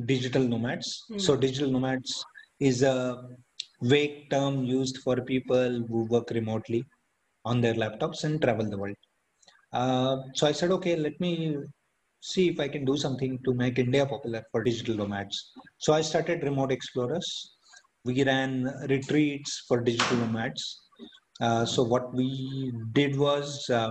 digital 0.05 0.43
nomads. 0.43 1.05
Hmm. 1.09 1.19
So 1.19 1.37
digital 1.37 1.71
nomads 1.71 2.25
is 2.61 2.83
a 2.83 3.23
vague 3.83 4.31
term 4.31 4.65
used 4.65 4.99
for 4.99 5.17
people 5.23 5.85
who 5.89 6.05
work 6.05 6.31
remotely 6.31 6.85
on 7.45 7.61
their 7.61 7.75
laptops 7.75 8.25
and 8.25 8.41
travel 8.41 8.69
the 8.69 8.79
world. 8.79 8.97
Uh, 9.73 10.17
so 10.35 10.47
I 10.47 10.53
said, 10.53 10.71
okay, 10.71 10.97
let 10.97 11.19
me 11.21 11.57
see 12.21 12.49
if 12.49 12.59
I 12.59 12.69
can 12.69 12.85
do 12.85 12.97
something 12.97 13.39
to 13.45 13.55
make 13.55 13.79
India 13.79 14.07
popular 14.07 14.43
for 14.51 14.63
digital 14.63 14.97
nomads. 14.97 15.53
So 15.79 15.93
I 15.93 16.01
started 16.01 16.43
Remote 16.43 16.73
Explorers. 16.73 17.57
We 18.05 18.25
ran 18.25 18.65
retreats 18.89 19.65
for 19.69 19.81
digital 19.81 20.17
nomads. 20.19 20.83
Uh, 21.41 21.65
so 21.67 21.83
what 21.83 22.15
we 22.15 22.73
did 22.93 23.19
was 23.19 23.69
uh, 23.69 23.91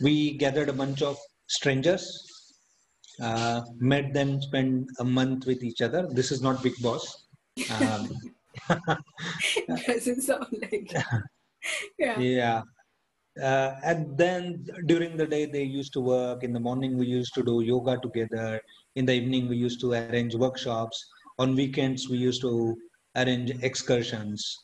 we 0.00 0.36
gathered 0.38 0.68
a 0.68 0.72
bunch 0.72 1.02
of 1.02 1.18
strangers, 1.48 2.04
uh, 3.20 3.62
made 3.78 4.12
them 4.12 4.40
spend 4.40 4.88
a 4.98 5.04
month 5.04 5.46
with 5.46 5.62
each 5.62 5.80
other. 5.80 6.06
This 6.10 6.32
is 6.32 6.42
not 6.42 6.62
Bigg 6.62 6.74
Boss. 6.82 7.26
Um, 7.80 8.10
Doesn't 9.86 10.22
sound 10.22 10.46
like. 10.60 10.92
yeah. 11.98 12.18
yeah 12.18 12.62
uh, 13.42 13.74
and 13.84 14.16
then 14.16 14.66
during 14.86 15.16
the 15.16 15.26
day 15.26 15.46
they 15.46 15.62
used 15.62 15.92
to 15.92 16.00
work 16.00 16.42
in 16.42 16.52
the 16.52 16.60
morning 16.60 16.96
we 16.96 17.06
used 17.06 17.34
to 17.34 17.42
do 17.42 17.60
yoga 17.60 17.98
together 17.98 18.60
in 18.94 19.04
the 19.04 19.12
evening 19.12 19.48
we 19.48 19.56
used 19.56 19.80
to 19.80 19.92
arrange 19.92 20.34
workshops 20.34 21.04
on 21.38 21.54
weekends 21.54 22.08
we 22.08 22.16
used 22.16 22.40
to 22.40 22.76
arrange 23.16 23.50
excursions 23.62 24.56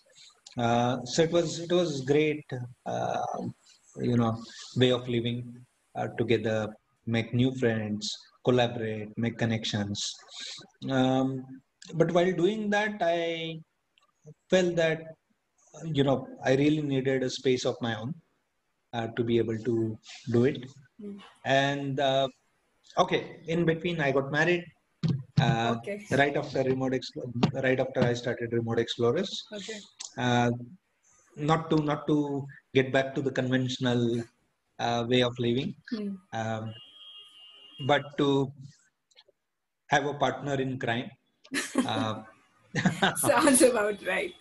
uh, 0.58 1.02
so 1.04 1.22
it 1.22 1.32
was 1.32 1.58
it 1.60 1.72
was 1.72 2.00
great 2.02 2.44
uh, 2.86 3.42
you 4.00 4.16
know 4.16 4.36
way 4.76 4.90
of 4.90 5.06
living 5.08 5.54
uh, 5.96 6.08
together 6.18 6.68
make 7.06 7.34
new 7.34 7.52
friends 7.56 8.16
collaborate 8.48 9.10
make 9.24 9.36
connections 9.44 9.98
um, 10.98 11.28
but 12.00 12.10
while 12.16 12.32
doing 12.42 12.62
that 12.76 12.94
i 13.02 13.20
felt 14.50 14.74
that 14.82 15.00
you 15.98 16.04
know 16.08 16.18
i 16.48 16.54
really 16.62 16.82
needed 16.92 17.22
a 17.22 17.30
space 17.38 17.64
of 17.70 17.76
my 17.86 17.94
own 18.00 18.10
uh, 18.96 19.06
to 19.16 19.22
be 19.30 19.36
able 19.44 19.58
to 19.70 19.76
do 20.36 20.42
it 20.52 20.58
Mm. 21.02 21.14
and 21.44 21.94
uh, 22.08 22.28
okay 23.02 23.20
in 23.54 23.60
between 23.70 23.96
i 24.06 24.10
got 24.16 24.26
married 24.36 24.64
uh, 25.46 25.70
Okay. 25.76 25.96
right 26.20 26.36
after 26.42 26.60
remote 26.70 26.94
right 27.66 27.80
after 27.84 28.00
i 28.10 28.14
started 28.22 28.52
remote 28.58 28.80
explorers 28.84 29.30
Okay. 29.58 29.78
uh, 30.24 30.50
not 31.50 31.62
to 31.70 31.76
not 31.90 32.02
to 32.10 32.16
get 32.78 32.88
back 32.96 33.08
to 33.16 33.22
the 33.26 33.34
conventional 33.40 34.02
uh, 34.86 35.00
way 35.12 35.22
of 35.28 35.34
living 35.46 35.70
um, 36.40 36.64
but 37.86 38.02
to 38.18 38.28
have 39.88 40.06
a 40.06 40.14
partner 40.14 40.54
in 40.54 40.78
crime 40.78 41.10
uh, 41.86 42.22
Sounds 43.16 43.62
about 43.62 44.04
right. 44.06 44.32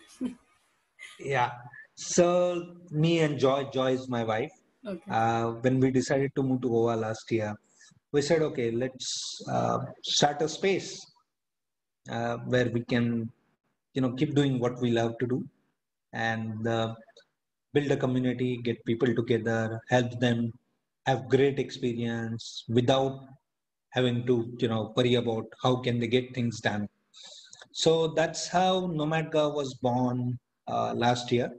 yeah 1.18 1.50
so 1.94 2.26
me 2.90 3.20
and 3.20 3.38
joy 3.38 3.60
joy 3.78 3.90
is 3.98 4.08
my 4.08 4.24
wife 4.24 4.52
Okay. 4.84 5.10
uh, 5.18 5.46
when 5.64 5.78
we 5.78 5.88
decided 5.92 6.30
to 6.36 6.42
move 6.42 6.60
to 6.62 6.68
goa 6.74 6.94
last 7.06 7.30
year 7.30 7.50
we 8.14 8.20
said 8.28 8.42
okay 8.42 8.68
let's 8.82 9.08
uh, 9.56 9.78
start 10.02 10.42
a 10.42 10.48
space 10.48 10.88
uh, 12.10 12.36
where 12.52 12.68
we 12.76 12.82
can 12.92 13.06
you 13.94 14.02
know 14.02 14.12
keep 14.20 14.34
doing 14.34 14.58
what 14.64 14.80
we 14.84 14.90
love 14.90 15.12
to 15.20 15.26
do 15.34 15.38
and 16.12 16.66
uh, 16.66 16.94
build 17.74 17.90
a 17.96 17.96
community 18.04 18.50
get 18.68 18.84
people 18.90 19.14
together 19.20 19.60
help 19.94 20.10
them 20.26 20.40
have 21.06 21.28
great 21.28 21.58
experience 21.58 22.64
without 22.68 23.20
having 23.90 24.24
to 24.26 24.54
you 24.58 24.68
know 24.68 24.92
worry 24.96 25.14
about 25.14 25.46
how 25.62 25.76
can 25.76 25.98
they 26.00 26.06
get 26.06 26.34
things 26.34 26.60
done. 26.60 26.88
So 27.72 28.08
that's 28.08 28.48
how 28.48 28.82
NomadGao 28.82 29.54
was 29.54 29.74
born 29.74 30.38
uh, 30.68 30.92
last 30.94 31.32
year. 31.32 31.50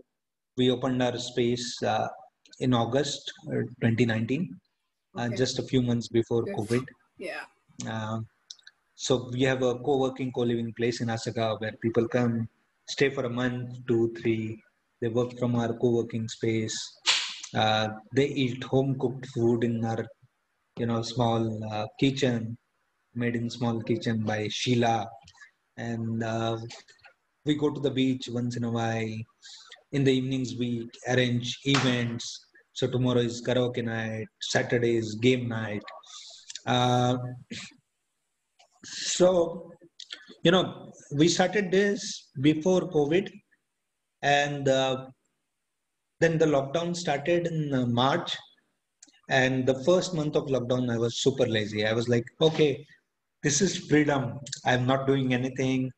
We 0.57 0.69
opened 0.71 1.01
our 1.01 1.17
space 1.17 1.81
uh, 1.83 2.07
in 2.59 2.73
august 2.73 3.31
uh, 3.47 3.61
2019 3.81 4.59
uh, 5.17 5.29
just 5.29 5.59
a 5.59 5.63
few 5.63 5.81
months 5.81 6.07
before 6.07 6.43
Yes. 6.45 6.55
covid. 6.57 6.85
Yeah. 7.17 7.45
uh, 7.89 8.19
so 8.95 9.29
we 9.33 9.41
have 9.43 9.61
a 9.63 9.75
co-working 9.79 10.31
co-living 10.31 10.73
place 10.73 11.01
in 11.01 11.07
Assagao 11.07 11.59
where 11.59 11.73
people 11.81 12.07
come 12.07 12.47
stay 12.87 13.09
for 13.09 13.25
a 13.25 13.29
month 13.29 13.69
two 13.87 14.13
three. 14.19 14.61
They 15.01 15.09
work 15.09 15.37
from 15.39 15.55
our 15.55 15.73
co-working 15.73 16.27
space 16.27 16.77
uh, 17.53 17.87
they 18.15 18.27
eat 18.27 18.63
home 18.63 18.97
cooked 18.99 19.27
food 19.27 19.63
in 19.63 19.83
our 19.85 20.05
you 20.77 20.85
know 20.85 21.01
small 21.01 21.41
uh, 21.71 21.85
kitchen 21.99 22.57
made 23.15 23.35
in 23.35 23.49
small 23.49 23.81
kitchen 23.81 24.23
by 24.23 24.47
sheila. 24.49 25.07
And 25.77 26.23
uh, 26.23 26.57
we 27.45 27.55
go 27.55 27.69
to 27.69 27.79
the 27.79 27.91
beach 27.91 28.29
once 28.31 28.57
in 28.57 28.63
a 28.63 28.71
while. 28.71 29.15
In 29.91 30.03
the 30.03 30.11
evenings 30.11 30.55
we 30.57 30.89
arrange 31.07 31.57
events. 31.65 32.45
So 32.73 32.87
tomorrow 32.87 33.19
is 33.19 33.41
karaoke 33.41 33.83
night 33.83 34.27
saturday 34.41 34.95
is 34.97 35.15
game 35.15 35.47
night. 35.47 35.83
Uh, 36.65 37.17
so 38.83 39.71
you 40.43 40.51
know 40.51 40.91
we 41.15 41.27
started 41.27 41.71
this 41.71 42.29
before 42.41 42.89
covid. 42.89 43.29
And 44.23 44.67
uh, 44.67 45.05
then 46.23 46.37
the 46.37 46.49
lockdown 46.55 46.95
started 46.95 47.47
in 47.47 47.73
uh, 47.73 47.85
march. 47.85 48.35
And 49.29 49.65
the 49.65 49.77
first 49.87 50.13
month 50.19 50.35
of 50.39 50.51
lockdown 50.55 50.91
i 50.93 50.97
was 51.03 51.21
super 51.25 51.47
lazy. 51.55 51.81
I 51.85 51.93
was 51.99 52.07
like 52.13 52.25
okay 52.47 52.71
this 53.43 53.61
is 53.65 53.77
freedom. 53.89 54.39
I'm 54.65 54.85
not 54.91 55.05
doing 55.05 55.33
anything. 55.33 55.91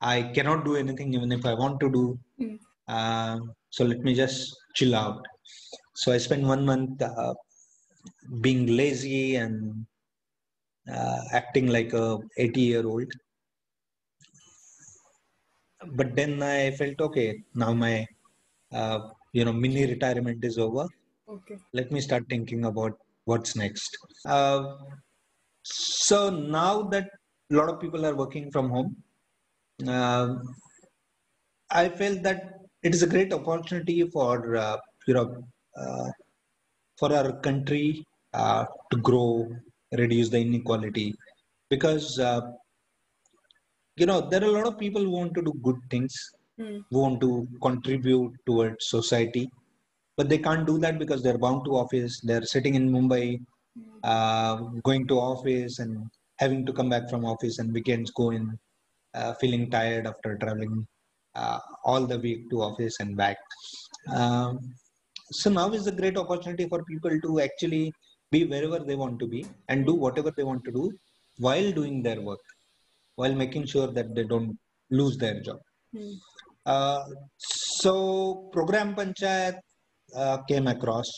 I 0.00 0.16
cannot 0.34 0.64
do 0.64 0.76
anything 0.82 1.12
even 1.16 1.30
if 1.38 1.44
i 1.44 1.54
want 1.62 1.78
to 1.84 1.90
do. 1.98 2.04
Hmm. 2.38 2.56
uh, 2.96 3.36
so 3.76 3.84
let 3.84 4.00
me 4.06 4.14
just 4.14 4.56
chill 4.74 4.94
out. 5.04 5.20
So 6.00 6.12
i 6.12 6.18
spent 6.28 6.44
one 6.54 6.64
month 6.70 7.02
uh, 7.02 7.34
being 8.40 8.62
lazy 8.80 9.36
and 9.36 9.86
uh, 10.96 11.20
acting 11.32 11.66
like 11.76 11.92
a 11.92 12.18
80 12.36 12.60
year 12.60 12.86
old 12.86 13.10
but 15.98 16.14
then 16.18 16.42
i 16.42 16.70
felt 16.78 17.00
okay 17.00 17.28
now 17.54 17.72
my 17.72 18.06
uh, 18.72 19.00
you 19.32 19.44
know 19.44 19.52
mini 19.52 19.86
retirement 19.86 20.44
is 20.44 20.58
over. 20.58 20.86
Okay. 21.28 21.56
let 21.72 21.92
me 21.92 22.00
start 22.00 22.24
thinking 22.28 22.64
about 22.64 22.98
what's 23.24 23.54
next. 23.54 23.96
Uh, 24.26 24.74
so 25.62 26.30
now 26.30 26.82
that 26.82 27.08
a 27.50 27.54
lot 27.54 27.68
of 27.68 27.78
people 27.80 28.04
are 28.06 28.16
working 28.16 28.50
from 28.50 28.68
home 28.70 28.96
uh, 29.86 30.34
i 31.70 31.88
felt 31.88 32.22
that 32.22 32.40
it 32.82 32.94
is 32.94 33.02
a 33.02 33.06
great 33.06 33.32
opportunity 33.32 34.02
for 34.14 34.56
uh, 34.56 34.76
you 35.06 35.14
know 35.14 35.26
uh, 35.76 36.08
for 36.98 37.12
our 37.18 37.32
country 37.40 38.04
uh, 38.34 38.64
to 38.90 38.96
grow 38.98 39.48
reduce 39.92 40.28
the 40.28 40.38
inequality. 40.38 41.14
Because 41.68 42.18
uh, 42.18 42.40
you 43.96 44.06
know 44.06 44.20
there 44.28 44.42
are 44.42 44.46
a 44.46 44.52
lot 44.52 44.66
of 44.66 44.78
people 44.78 45.02
who 45.02 45.10
want 45.10 45.34
to 45.34 45.42
do 45.42 45.52
good 45.62 45.80
things 45.90 46.14
Hmm. 46.60 46.78
who 46.90 46.98
want 47.00 47.20
to 47.22 47.48
contribute 47.62 48.32
towards 48.46 48.88
society. 48.88 49.50
But 50.16 50.28
they 50.28 50.38
can't 50.46 50.66
do 50.66 50.76
that 50.78 50.98
because 50.98 51.22
they're 51.22 51.38
bound 51.38 51.64
to 51.64 51.76
office. 51.82 52.20
They're 52.20 52.44
sitting 52.54 52.74
in 52.74 52.90
mumbai 52.90 53.40
uh, 54.02 54.56
going 54.88 55.06
to 55.08 55.18
office 55.18 55.78
and 55.78 56.10
having 56.38 56.66
to 56.66 56.72
come 56.72 56.90
back 56.90 57.08
from 57.08 57.24
office 57.24 57.58
and 57.58 57.72
weekends 57.72 58.10
going 58.10 58.58
uh, 59.14 59.32
feeling 59.40 59.70
tired 59.70 60.06
after 60.06 60.36
traveling 60.36 60.86
uh, 61.34 61.58
all 61.84 62.06
the 62.06 62.18
week 62.18 62.50
to 62.50 62.62
office 62.62 63.00
and 63.00 63.16
back. 63.16 63.38
Um, 64.14 64.58
so 65.32 65.48
now 65.48 65.70
is 65.70 65.86
a 65.86 65.92
great 65.92 66.18
opportunity 66.18 66.68
for 66.68 66.84
people 66.84 67.18
to 67.20 67.40
actually 67.40 67.92
be 68.30 68.44
wherever 68.44 68.80
they 68.80 68.96
want 68.96 69.18
to 69.20 69.26
be 69.26 69.46
and 69.68 69.86
do 69.86 69.94
whatever 69.94 70.32
they 70.36 70.44
want 70.44 70.64
to 70.64 70.72
do 70.72 70.92
while 71.38 71.72
doing 71.72 72.02
their 72.02 72.20
work 72.20 72.40
while 73.16 73.34
making 73.34 73.66
sure 73.66 73.88
that 73.98 74.14
they 74.14 74.24
don't 74.24 74.58
lose 74.90 75.16
their 75.16 75.40
job. 75.40 75.58
Hmm. 75.94 76.12
Uh, 76.66 77.04
so 77.36 78.48
program 78.52 78.94
panchayat 78.94 79.58
uh, 80.14 80.38
came 80.48 80.66
across 80.66 81.08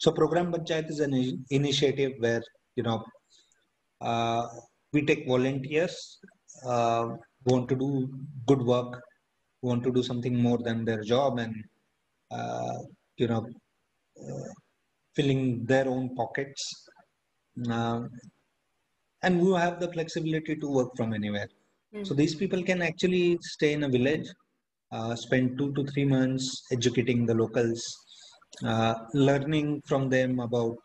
so 0.00 0.10
program 0.12 0.52
panchayat 0.52 0.88
is 0.90 1.00
an 1.00 1.14
initiative 1.50 2.12
where 2.18 2.42
you 2.76 2.82
know 2.82 3.02
uh, 4.00 4.46
we 4.92 5.02
take 5.02 5.26
volunteers 5.26 6.18
uh, 6.66 7.08
want 7.44 7.68
to 7.68 7.76
do 7.76 8.08
good 8.46 8.62
work, 8.62 9.00
want 9.62 9.82
to 9.84 9.92
do 9.92 10.02
something 10.02 10.40
more 10.40 10.58
than 10.58 10.84
their 10.84 11.02
job, 11.02 11.38
and 11.38 11.54
uh, 12.30 12.78
you 13.16 13.28
know, 13.28 13.46
uh, 14.20 14.48
filling 15.14 15.64
their 15.64 15.88
own 15.88 16.14
pockets, 16.14 16.88
and 19.22 19.40
who 19.40 19.54
have 19.54 19.80
the 19.80 19.92
flexibility 19.92 20.56
to 20.56 20.70
work 20.70 20.90
from 20.96 21.12
anywhere. 21.12 21.48
Hmm. 21.92 22.04
So 22.04 22.14
these 22.14 22.34
people 22.34 22.62
can 22.62 22.82
actually 22.82 23.38
stay 23.42 23.72
in 23.72 23.84
a 23.84 23.88
village, 23.88 24.28
uh, 24.92 25.14
spend 25.14 25.58
two 25.58 25.72
to 25.74 25.84
three 25.84 26.04
months 26.04 26.64
educating 26.72 27.26
the 27.26 27.34
locals, 27.34 27.82
uh, 28.64 28.94
learning 29.14 29.82
from 29.86 30.08
them 30.08 30.40
about 30.40 30.76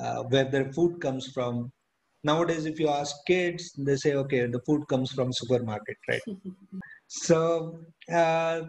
uh, 0.00 0.22
where 0.24 0.44
their 0.44 0.72
food 0.72 1.00
comes 1.00 1.28
from. 1.32 1.70
Nowadays, 2.24 2.64
if 2.66 2.80
you 2.80 2.88
ask 2.88 3.14
kids, 3.26 3.72
they 3.78 3.96
say, 3.96 4.14
"Okay, 4.14 4.46
the 4.46 4.60
food 4.66 4.86
comes 4.88 5.12
from 5.12 5.32
supermarket, 5.32 5.96
right?" 6.08 6.26
so, 7.06 7.78
uh, 8.12 8.62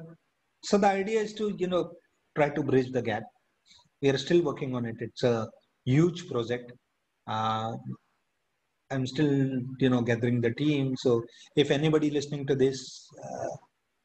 so 0.63 0.77
the 0.77 0.88
idea 0.88 1.21
is 1.21 1.33
to 1.36 1.55
you 1.57 1.67
know 1.67 1.91
try 2.36 2.50
to 2.50 2.63
bridge 2.63 2.91
the 2.91 3.01
gap. 3.01 3.24
We 4.01 4.09
are 4.09 4.17
still 4.17 4.43
working 4.43 4.75
on 4.75 4.86
it. 4.86 4.97
It's 5.00 5.24
a 5.24 5.47
huge 5.86 6.27
project. 6.29 6.71
Uh, 7.25 7.74
I'm 8.89 9.05
still, 9.05 9.62
you 9.79 9.89
know, 9.89 10.01
gathering 10.01 10.39
the 10.39 10.53
team. 10.53 10.95
So 10.97 11.24
if 11.55 11.71
anybody 11.71 12.09
listening 12.09 12.47
to 12.47 12.55
this 12.55 13.09
uh, 13.21 13.55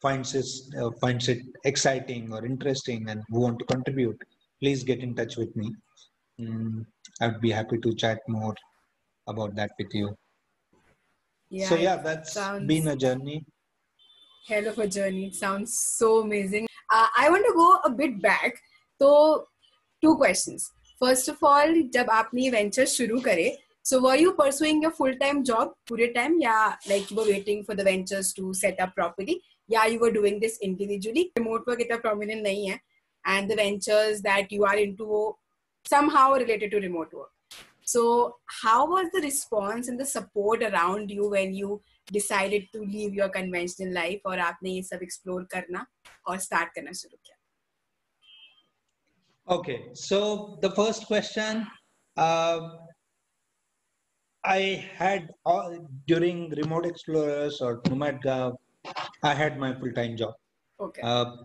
finds 0.01 0.33
this 0.33 0.69
uh, 0.79 0.91
finds 1.01 1.27
it 1.27 1.39
exciting 1.65 2.31
or 2.33 2.45
interesting 2.45 3.09
and 3.09 3.23
who 3.29 3.41
want 3.41 3.59
to 3.59 3.65
contribute, 3.65 4.21
please 4.61 4.83
get 4.83 4.99
in 4.99 5.15
touch 5.15 5.37
with 5.37 5.55
me. 5.55 5.73
Mm, 6.39 6.85
I'd 7.21 7.41
be 7.41 7.51
happy 7.51 7.77
to 7.79 7.95
chat 7.95 8.19
more 8.27 8.55
about 9.27 9.55
that 9.55 9.71
with 9.79 9.93
you. 9.93 10.15
Yeah, 11.49 11.69
so 11.69 11.75
yeah, 11.75 11.95
it 11.95 12.03
that's 12.03 12.33
sounds 12.33 12.67
been 12.67 12.87
a 12.87 12.95
journey. 12.95 13.43
hell 14.47 14.67
of 14.67 14.79
a 14.79 14.87
journey. 14.87 15.27
It 15.27 15.35
sounds 15.35 15.77
so 15.77 16.21
amazing. 16.21 16.67
Uh, 16.89 17.07
I 17.17 17.29
want 17.29 17.45
to 17.45 17.53
go 17.53 17.79
a 17.83 17.89
bit 17.89 18.21
back. 18.21 18.59
So, 19.01 19.47
two 20.01 20.15
questions. 20.15 20.71
First 20.99 21.27
of 21.27 21.43
all, 21.43 21.73
जब 21.95 22.09
आपने 22.09 22.41
ये 22.41 22.51
venture 22.51 22.85
शुरू 22.85 23.21
करे, 23.23 23.57
so 23.83 24.01
were 24.01 24.15
you 24.15 24.33
pursuing 24.33 24.81
your 24.81 24.91
full 24.91 25.13
time 25.17 25.43
job 25.43 25.73
पूरे 25.89 26.13
time 26.15 26.39
या 26.41 26.77
like 26.89 27.11
you 27.11 27.17
were 27.17 27.27
waiting 27.31 27.63
for 27.63 27.75
the 27.75 27.83
ventures 27.83 28.33
to 28.33 28.53
set 28.53 28.79
up 28.79 28.95
properly? 28.95 29.41
yeah, 29.72 29.86
you 29.86 29.98
were 29.98 30.10
doing 30.10 30.40
this 30.40 30.58
individually. 30.70 31.30
Remote 31.38 31.66
work 31.66 31.84
itna 31.84 32.00
prominent 32.00 32.46
nahi 32.46 32.70
hai. 32.70 32.80
And 33.24 33.50
the 33.50 33.56
ventures 33.56 34.22
that 34.22 34.50
you 34.52 34.64
are 34.64 34.76
into 34.76 35.36
somehow 35.86 36.32
related 36.34 36.70
to 36.72 36.80
remote 36.80 37.12
work. 37.12 37.30
So, 37.84 38.36
how 38.62 38.86
was 38.88 39.08
the 39.12 39.20
response 39.20 39.88
and 39.88 39.98
the 39.98 40.06
support 40.06 40.62
around 40.62 41.10
you 41.10 41.28
when 41.30 41.54
you 41.54 41.80
decided 42.12 42.66
to 42.74 42.80
leave 42.80 43.14
your 43.14 43.28
conventional 43.28 43.94
life 43.94 44.20
or 44.24 44.36
आपने 44.48 44.70
ये 44.70 44.82
सब 44.82 45.02
explore 45.06 45.44
करना 45.54 45.86
or 46.26 46.38
start 46.38 46.74
करना 46.78 46.92
शुरू 47.02 47.18
Okay, 49.50 49.90
so 49.94 50.58
the 50.62 50.70
first 50.70 51.06
question 51.06 51.66
uh, 52.16 52.60
I 54.44 54.88
had 54.94 55.30
all, 55.44 55.88
during 56.06 56.50
Remote 56.50 56.86
Explorers 56.86 57.60
or 57.60 57.80
NomadGao 57.82 58.56
I 59.22 59.34
had 59.34 59.58
my 59.58 59.74
full-time 59.74 60.16
job. 60.16 60.34
Okay. 60.80 61.02
Uh, 61.02 61.36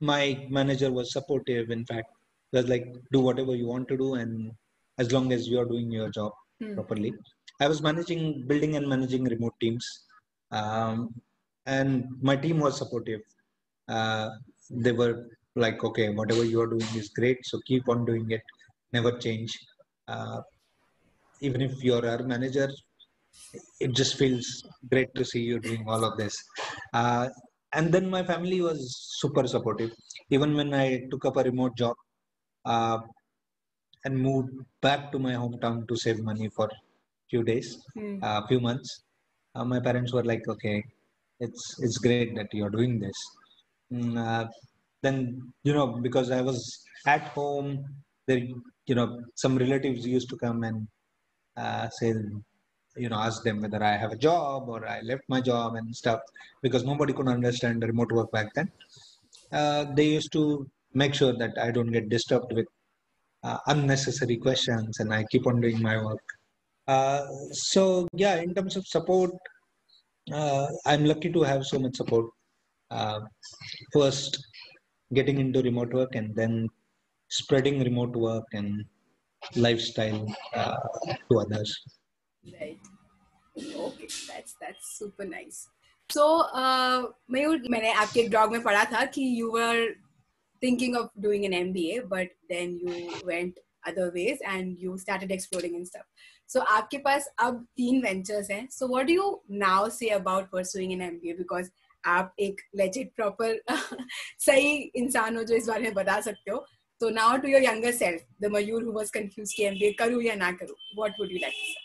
my 0.00 0.46
manager 0.50 0.90
was 0.90 1.12
supportive. 1.12 1.70
In 1.70 1.84
fact, 1.84 2.08
was 2.52 2.68
like, 2.68 2.86
do 3.12 3.20
whatever 3.20 3.54
you 3.54 3.66
want 3.66 3.88
to 3.88 3.96
do, 3.96 4.14
and 4.14 4.52
as 4.98 5.12
long 5.12 5.32
as 5.32 5.48
you 5.48 5.58
are 5.60 5.64
doing 5.64 5.90
your 5.90 6.10
job 6.10 6.32
Hmm. 6.60 6.74
properly. 6.74 7.12
I 7.60 7.68
was 7.68 7.82
managing, 7.82 8.46
building 8.46 8.76
and 8.76 8.88
managing 8.88 9.24
remote 9.24 9.54
teams, 9.60 9.86
um, 10.52 11.12
and 11.66 12.06
my 12.22 12.36
team 12.36 12.60
was 12.60 12.76
supportive. 12.78 13.20
Uh, 13.88 14.30
they 14.70 14.92
were 14.92 15.26
like, 15.56 15.82
okay, 15.84 16.10
whatever 16.10 16.44
you 16.44 16.60
are 16.60 16.66
doing 16.66 16.90
is 16.94 17.08
great, 17.08 17.44
so 17.44 17.60
keep 17.66 17.88
on 17.88 18.04
doing 18.04 18.30
it, 18.30 18.42
never 18.92 19.12
change. 19.18 19.58
Uh, 20.08 20.40
even 21.40 21.60
if 21.60 21.82
you're 21.82 22.06
our 22.08 22.22
manager, 22.22 22.68
it 23.80 23.92
just 23.92 24.16
feels 24.16 24.46
great 24.90 25.14
to 25.14 25.24
see 25.24 25.40
you 25.40 25.58
doing 25.60 25.84
all 25.88 26.04
of 26.04 26.16
this. 26.16 26.34
Uh, 26.92 27.28
and 27.72 27.92
then 27.92 28.08
my 28.08 28.22
family 28.22 28.60
was 28.60 28.78
super 29.20 29.46
supportive. 29.46 29.90
Even 30.30 30.54
when 30.54 30.72
I 30.74 31.02
took 31.10 31.24
up 31.24 31.36
a 31.36 31.42
remote 31.42 31.76
job 31.76 31.94
uh, 32.64 32.98
and 34.04 34.16
moved 34.18 34.50
back 34.80 35.10
to 35.12 35.18
my 35.18 35.32
hometown 35.32 35.86
to 35.88 35.96
save 35.96 36.20
money 36.20 36.48
for 36.56 36.66
a 36.66 36.78
few 37.30 37.42
days, 37.42 37.78
a 38.22 38.46
few 38.46 38.60
months, 38.60 39.02
uh, 39.54 39.64
my 39.64 39.80
parents 39.80 40.12
were 40.12 40.24
like, 40.24 40.46
"Okay, 40.48 40.82
it's 41.40 41.64
it's 41.80 41.98
great 41.98 42.34
that 42.36 42.48
you're 42.52 42.70
doing 42.78 43.00
this." 43.00 43.18
Mm, 43.92 44.16
uh, 44.18 44.46
then 45.02 45.16
you 45.62 45.74
know 45.74 45.86
because 46.06 46.30
I 46.30 46.40
was 46.40 46.58
at 47.06 47.28
home, 47.38 47.84
there 48.26 48.42
you 48.86 48.94
know 48.94 49.08
some 49.34 49.56
relatives 49.56 50.06
used 50.06 50.28
to 50.30 50.36
come 50.36 50.64
and 50.64 50.86
uh, 51.56 51.88
say 51.88 52.12
you 52.96 53.08
know 53.08 53.16
ask 53.16 53.42
them 53.42 53.60
whether 53.60 53.82
I 53.82 53.96
have 53.96 54.12
a 54.12 54.16
job 54.16 54.68
or 54.68 54.86
I 54.86 55.00
left 55.00 55.22
my 55.28 55.40
job 55.40 55.74
and 55.74 55.94
stuff 55.94 56.20
because 56.62 56.84
nobody 56.84 57.12
could 57.12 57.28
understand 57.28 57.82
remote 57.82 58.12
work 58.12 58.30
back 58.32 58.54
then. 58.54 58.70
Uh, 59.52 59.84
they 59.94 60.06
used 60.06 60.32
to 60.32 60.68
make 60.92 61.14
sure 61.14 61.36
that 61.36 61.56
I 61.58 61.70
don't 61.70 61.92
get 61.92 62.08
disturbed 62.08 62.52
with 62.52 62.66
uh, 63.42 63.58
unnecessary 63.66 64.36
questions 64.36 65.00
and 65.00 65.12
I 65.12 65.24
keep 65.30 65.46
on 65.46 65.60
doing 65.60 65.80
my 65.82 66.02
work. 66.02 66.24
Uh, 66.86 67.26
so 67.52 68.06
yeah, 68.14 68.36
in 68.36 68.54
terms 68.54 68.76
of 68.76 68.86
support, 68.86 69.32
uh, 70.32 70.66
I'm 70.86 71.04
lucky 71.04 71.32
to 71.32 71.42
have 71.42 71.64
so 71.64 71.78
much 71.78 71.96
support. 71.96 72.26
Uh, 72.90 73.20
first, 73.92 74.44
getting 75.12 75.38
into 75.38 75.62
remote 75.62 75.92
work 75.92 76.14
and 76.14 76.34
then 76.34 76.68
spreading 77.28 77.82
remote 77.82 78.14
work 78.14 78.44
and 78.52 78.84
lifestyle 79.56 80.26
uh, 80.54 80.76
to 81.30 81.38
others. 81.40 81.76
Right. 82.52 82.78
Okay, 83.56 84.08
that's 84.28 84.54
that's 84.60 84.98
super 84.98 85.24
nice. 85.24 85.68
So, 86.10 86.40
uh, 86.52 87.06
मयूर 87.30 87.62
मैंने 87.70 87.92
आपके 87.92 88.20
एक 88.20 88.30
blog 88.30 88.50
में 88.52 88.62
पढ़ा 88.62 88.84
था 88.92 89.04
कि 89.14 89.22
you 89.40 89.52
were 89.52 89.94
thinking 90.60 90.96
of 90.96 91.08
doing 91.20 91.44
an 91.44 91.52
MBA, 91.52 92.08
but 92.08 92.28
then 92.50 92.78
you 92.78 93.12
went 93.24 93.58
other 93.86 94.10
ways 94.14 94.38
and 94.46 94.78
you 94.78 94.98
started 94.98 95.30
exploring 95.30 95.76
and 95.76 95.86
stuff. 95.86 96.06
So, 96.46 96.60
आपके 96.60 96.98
पास 96.98 97.28
अब 97.38 97.66
तीन 97.76 98.02
ventures 98.02 98.50
हैं. 98.50 98.68
So, 98.70 98.86
what 98.86 99.06
do 99.06 99.12
you 99.12 99.40
now 99.48 99.88
say 99.88 100.10
about 100.10 100.50
pursuing 100.50 100.92
an 100.92 101.00
MBA? 101.00 101.38
Because 101.38 101.70
आप 102.06 102.34
एक 102.40 102.60
legit 102.76 103.14
proper 103.20 103.52
सही 104.46 104.74
इंसान 104.96 105.36
हो 105.36 105.44
जो 105.44 105.54
इस 105.56 105.68
बारे 105.68 105.82
में 105.82 105.94
बता 105.94 106.20
सकते 106.20 106.50
हो. 106.50 106.64
So 107.02 107.08
now 107.10 107.36
to 107.36 107.48
your 107.48 107.60
younger 107.60 107.92
self, 107.92 108.20
the 108.40 108.48
Mayur 108.48 108.82
who 108.82 108.92
was 108.92 109.10
confused 109.10 109.56
कि 109.56 109.70
MBA 109.70 109.92
करूँ 109.98 110.22
या 110.22 110.34
ना 110.34 110.52
करूँ, 110.52 110.76
what 110.96 111.12
would 111.18 111.30
you 111.30 111.40
like 111.40 111.52
to 111.52 111.72
say? 111.72 111.83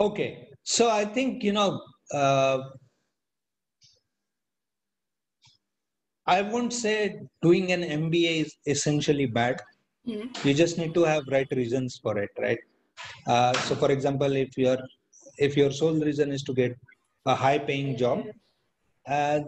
Okay, 0.00 0.48
so 0.62 0.90
I 0.90 1.04
think 1.04 1.42
you 1.44 1.52
know, 1.52 1.82
uh, 2.14 2.58
I 6.26 6.40
won't 6.40 6.72
say 6.72 7.20
doing 7.42 7.72
an 7.72 7.82
MBA 7.82 8.40
is 8.46 8.54
essentially 8.66 9.26
bad. 9.26 9.60
Hmm. 10.06 10.28
You 10.42 10.54
just 10.54 10.78
need 10.78 10.94
to 10.94 11.02
have 11.02 11.24
right 11.30 11.48
reasons 11.50 12.00
for 12.02 12.16
it, 12.18 12.30
right? 12.38 12.58
Uh, 13.26 13.52
so, 13.52 13.74
for 13.74 13.90
example, 13.90 14.32
if 14.32 14.56
your 14.56 14.78
if 15.38 15.56
your 15.56 15.70
sole 15.70 15.98
reason 16.08 16.32
is 16.32 16.42
to 16.44 16.54
get 16.54 16.74
a 17.26 17.34
high-paying 17.34 17.98
job, 17.98 18.24
uh, 19.06 19.40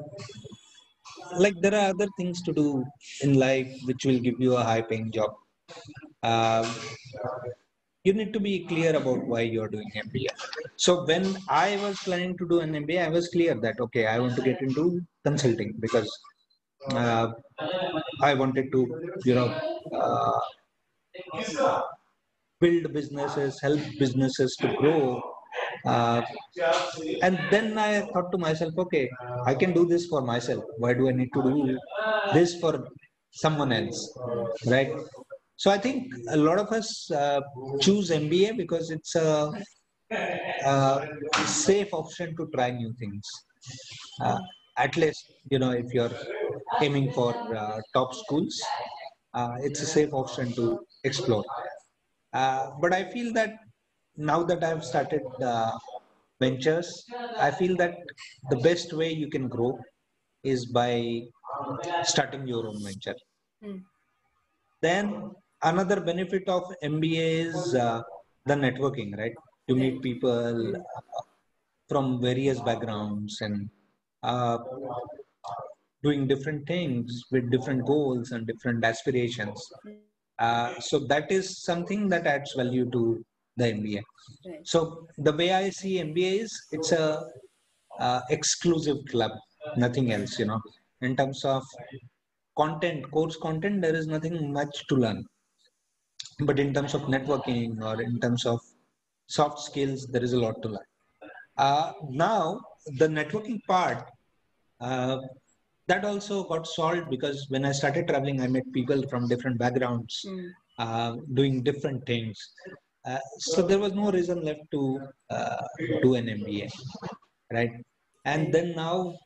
like 1.39 1.55
there 1.63 1.75
are 1.75 1.89
other 1.95 2.09
things 2.19 2.43
to 2.43 2.53
do 2.53 2.85
in 3.23 3.39
life 3.39 3.71
which 3.85 4.05
will 4.05 4.19
give 4.19 4.39
you 4.39 4.57
a 4.57 4.63
high-paying 4.63 5.11
job. 5.13 5.31
Uh, 6.23 6.71
you 8.05 8.13
need 8.13 8.33
to 8.33 8.41
be 8.41 8.67
clear 8.67 8.97
about 8.97 9.25
why 9.27 9.43
you're 9.43 9.69
doing 9.69 9.91
MBA. 9.97 10.33
So 10.77 11.05
when 11.05 11.37
I 11.49 11.77
was 11.83 11.97
planning 11.99 12.37
to 12.39 12.49
do 12.49 12.61
an 12.61 12.73
MBA, 12.73 13.07
I 13.07 13.09
was 13.09 13.29
clear 13.29 13.55
that 13.55 13.81
okay, 13.81 14.07
I 14.07 14.19
want 14.19 14.37
to 14.37 14.43
get 14.43 14.61
into 14.61 15.01
consulting 15.25 15.75
because 15.79 16.11
uh, 16.91 17.29
I 18.21 18.35
wanted 18.35 18.73
to, 18.73 18.81
you 19.25 19.35
know, 19.35 19.49
uh, 19.95 20.41
build 22.61 22.93
businesses, 22.93 23.61
help 23.61 23.81
businesses 23.99 24.57
to 24.61 24.75
grow. 24.77 25.23
Uh, 25.85 26.23
and 27.23 27.39
then 27.51 27.79
I 27.79 28.01
thought 28.01 28.33
to 28.33 28.39
myself, 28.39 28.73
okay, 28.79 29.09
I 29.45 29.55
can 29.55 29.73
do 29.73 29.87
this 29.87 30.07
for 30.07 30.23
myself. 30.23 30.65
Why 30.79 30.95
do 30.95 31.09
I 31.09 31.13
need 31.13 31.31
to 31.35 31.43
do 31.43 31.79
this 32.33 32.59
for 32.59 32.89
someone 33.31 33.73
else, 33.73 34.19
right? 34.67 34.93
So 35.57 35.71
I 35.71 35.79
think 35.79 36.13
a 36.31 36.37
lot 36.37 36.59
of 36.59 36.69
us 36.73 37.11
uh, 37.11 37.41
choose 37.81 38.11
MBA 38.11 38.57
because 38.57 38.91
it's 38.91 39.15
a, 39.15 39.53
a 40.11 41.09
safe 41.47 41.93
option 41.93 42.37
to 42.37 42.49
try 42.55 42.71
new 42.71 42.93
things. 42.99 43.23
Uh, 44.21 44.39
at 44.77 44.97
least, 44.97 45.25
you 45.51 45.59
know, 45.59 45.71
if 45.71 45.93
you're 45.93 46.11
aiming 46.81 47.13
for 47.13 47.35
uh, 47.57 47.81
top 47.95 48.15
schools, 48.15 48.61
uh, 49.35 49.57
it's 49.61 49.81
a 49.81 49.87
safe 49.87 50.13
option 50.13 50.53
to 50.55 50.81
explore. 51.05 51.45
Uh, 52.33 52.71
but 52.81 52.93
I 52.93 53.05
feel 53.11 53.33
that 53.35 53.55
now 54.17 54.43
that 54.43 54.65
I've 54.65 54.85
started 54.85 55.23
uh, 55.43 55.73
ventures, 56.41 57.05
I 57.39 57.51
feel 57.51 57.77
that 57.77 57.95
the 58.51 58.57
best 58.57 58.93
way 58.93 59.13
you 59.13 59.29
can 59.29 59.49
grow 59.49 59.79
is 60.43 60.67
by 60.67 61.23
starting 62.05 62.47
your 62.47 62.67
own 62.69 62.83
venture. 62.83 63.15
Hmm. 63.63 63.77
Then 64.81 65.33
another 65.63 66.01
benefit 66.01 66.49
of 66.49 66.63
MBA 66.83 67.47
is 67.47 67.75
uh, 67.75 68.03
the 68.47 68.55
networking, 68.55 69.17
right? 69.17 69.35
You 69.67 69.77
meet 69.77 70.03
people 70.03 70.77
uh, 70.77 70.81
from 71.89 72.21
various 72.21 72.61
backgrounds 72.61 73.41
and 73.41 73.69
uh, 74.23 74.59
doing 76.03 76.27
different 76.27 76.67
things 76.67 77.25
with 77.31 77.51
different 77.51 77.87
goals 77.87 78.33
and 78.33 78.47
different 78.47 78.85
aspirations. 78.85 79.61
Uh, 80.39 80.79
so 80.81 80.99
that 80.99 81.31
is 81.31 81.63
something 81.63 82.09
that 82.09 82.27
adds 82.27 82.53
value 82.55 82.91
to 82.91 83.25
the 83.57 83.65
MBA. 83.65 84.03
Right. 84.47 84.67
So 84.67 85.07
the 85.19 85.33
way 85.33 85.53
I 85.53 85.71
see 85.71 85.99
MBA 85.99 86.41
is 86.41 86.67
it's 86.73 86.93
a 86.93 87.25
uh, 88.01 88.21
exclusive 88.31 88.97
club, 89.11 89.33
nothing 89.77 90.13
else. 90.13 90.39
You 90.39 90.47
know, 90.47 90.61
in 91.03 91.17
terms 91.17 91.45
of 91.45 91.63
content, 92.57 93.09
course 93.11 93.37
content, 93.37 93.83
there 93.83 93.95
is 93.95 94.07
nothing 94.07 94.53
much 94.53 94.87
to 94.89 94.97
learn. 94.97 95.25
But 96.41 96.59
in 96.59 96.73
terms 96.75 96.95
of 96.95 97.03
networking 97.03 97.83
or 97.83 98.01
in 98.03 98.19
terms 98.21 98.47
of 98.47 98.61
soft 99.27 99.61
skills, 99.61 100.07
there 100.07 100.23
is 100.23 100.33
a 100.33 100.41
lot 100.41 100.61
to 100.63 100.69
learn. 100.69 100.87
Uh, 101.57 101.93
now 102.11 102.61
the 102.99 103.09
networking 103.09 103.61
part. 103.67 104.11
Uh, 104.81 105.19
that 105.89 106.05
also 106.05 106.45
got 106.45 106.67
solved 106.67 107.11
because 107.11 107.47
when 107.49 107.65
I 107.65 107.73
started 107.73 108.09
traveling, 108.09 108.41
I 108.41 108.47
met 108.47 108.65
people 108.73 109.03
from 109.09 109.29
different 109.29 109.59
backgrounds 109.59 110.25
Mm. 110.27 110.51
uh, 110.79 111.17
doing 111.35 111.63
different 111.63 112.07
things. 112.07 112.39
Uh, 113.05 113.19
so 113.39 113.63
there 113.63 113.79
was 113.79 113.93
no 113.93 114.11
reason 114.11 114.43
left 114.45 114.61
to 114.71 115.01
uh, 115.31 115.63
do 116.03 116.15
an 116.15 116.27
MBA, 116.27 116.71
right? 117.53 117.73
And 118.25 118.53
then 118.55 118.75
now, 118.77 119.17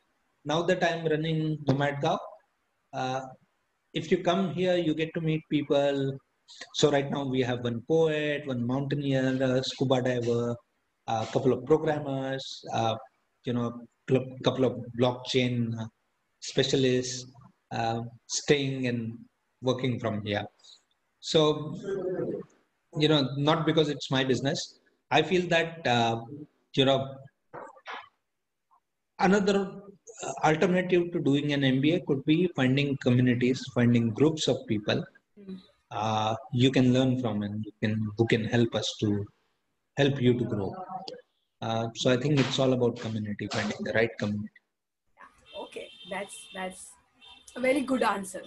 now 0.45 0.63
that 0.63 0.83
I'm 0.83 1.05
running 1.05 1.59
Nomad 1.67 2.01
Gao, 2.01 2.19
uh, 2.93 3.21
if 3.93 4.11
you 4.11 4.17
come 4.23 4.51
here, 4.53 4.75
you 4.77 4.93
get 4.95 5.13
to 5.13 5.21
meet 5.21 5.43
people. 5.49 6.17
So 6.73 6.91
right 6.91 7.09
now 7.09 7.25
we 7.25 7.41
have 7.41 7.63
one 7.63 7.81
poet, 7.87 8.47
one 8.47 8.65
mountaineer, 8.65 9.37
a 9.41 9.63
scuba 9.63 10.01
diver, 10.01 10.55
a 11.07 11.25
couple 11.31 11.53
of 11.53 11.65
programmers, 11.65 12.63
uh, 12.73 12.95
you 13.45 13.53
know, 13.53 13.81
a 14.11 14.19
couple 14.43 14.65
of 14.65 14.73
blockchain 14.99 15.73
specialists 16.39 17.25
uh, 17.71 18.01
staying 18.27 18.87
and 18.87 19.17
working 19.61 19.99
from 19.99 20.23
here. 20.25 20.45
So, 21.19 21.75
you 22.97 23.07
know, 23.07 23.29
not 23.37 23.65
because 23.65 23.89
it's 23.89 24.09
my 24.11 24.23
business. 24.23 24.79
I 25.11 25.21
feel 25.21 25.47
that, 25.47 25.85
uh, 25.85 26.21
you 26.75 26.85
know, 26.85 27.15
another 29.19 29.71
uh, 30.23 30.31
alternative 30.43 31.11
to 31.11 31.19
doing 31.19 31.53
an 31.53 31.61
MBA 31.61 32.05
could 32.05 32.23
be 32.25 32.49
finding 32.55 32.97
communities, 32.97 33.63
finding 33.73 34.09
groups 34.11 34.47
of 34.47 34.57
people. 34.67 35.03
uh, 35.90 36.34
you 36.52 36.70
can 36.70 36.92
learn 36.92 37.20
from 37.20 37.42
and 37.42 37.64
you 37.64 37.72
can, 37.82 38.08
who 38.16 38.26
can 38.26 38.44
help 38.44 38.74
us 38.74 38.94
to 39.00 39.24
help 39.96 40.20
you 40.20 40.38
to 40.38 40.44
grow. 40.44 40.74
Uh, 41.60 41.88
so 41.94 42.10
I 42.10 42.16
think 42.16 42.40
it's 42.40 42.58
all 42.58 42.72
about 42.72 42.98
community, 42.98 43.48
finding 43.52 43.76
the 43.80 43.92
right 43.92 44.10
community. 44.18 44.50
Okay, 45.64 45.88
that's 46.10 46.36
that's 46.54 46.90
a 47.56 47.60
very 47.60 47.82
good 47.82 48.02
answer. 48.02 48.42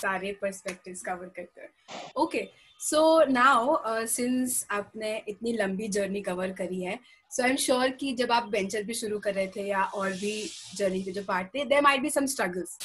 सारे 0.00 0.34
perspectives 0.40 1.02
cover 1.02 1.28
करते 1.36 1.60
हैं. 1.60 1.70
Okay, 2.16 2.50
so 2.78 3.24
now 3.28 3.80
uh, 3.84 4.06
since 4.06 4.64
आपने 4.70 5.16
इतनी 5.28 5.52
लंबी 5.52 5.88
journey 5.92 6.22
cover 6.28 6.52
करी 6.58 6.82
है, 6.82 6.98
so 7.30 7.44
I'm 7.44 7.56
sure 7.56 7.90
कि 8.00 8.12
जब 8.16 8.32
आप 8.32 8.50
venture 8.50 8.82
भी 8.86 8.94
शुरू 8.94 9.18
कर 9.18 9.34
रहे 9.34 9.46
थे 9.56 9.66
या 9.68 9.82
और 9.94 10.10
भी 10.20 10.34
journey 10.76 11.04
के 11.04 11.12
जो 11.12 11.22
part 11.22 11.54
थे, 11.54 11.68
there 11.68 11.82
might 11.82 12.02
be 12.02 12.10
some 12.10 12.26
struggles. 12.26 12.76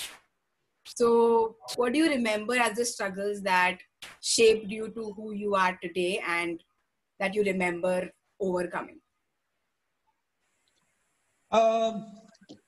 So 0.85 1.55
what 1.77 1.93
do 1.93 1.99
you 1.99 2.09
remember 2.09 2.59
as 2.59 2.77
the 2.77 2.85
struggles 2.85 3.41
that 3.41 3.77
shaped 4.20 4.70
you 4.70 4.88
to 4.90 5.12
who 5.16 5.32
you 5.32 5.54
are 5.54 5.78
today 5.82 6.22
and 6.26 6.62
that 7.18 7.34
you 7.34 7.42
remember 7.42 8.10
overcoming? 8.40 9.00
Um, 11.50 12.06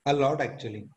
a 0.05 0.13
lot 0.13 0.41
actually. 0.41 0.87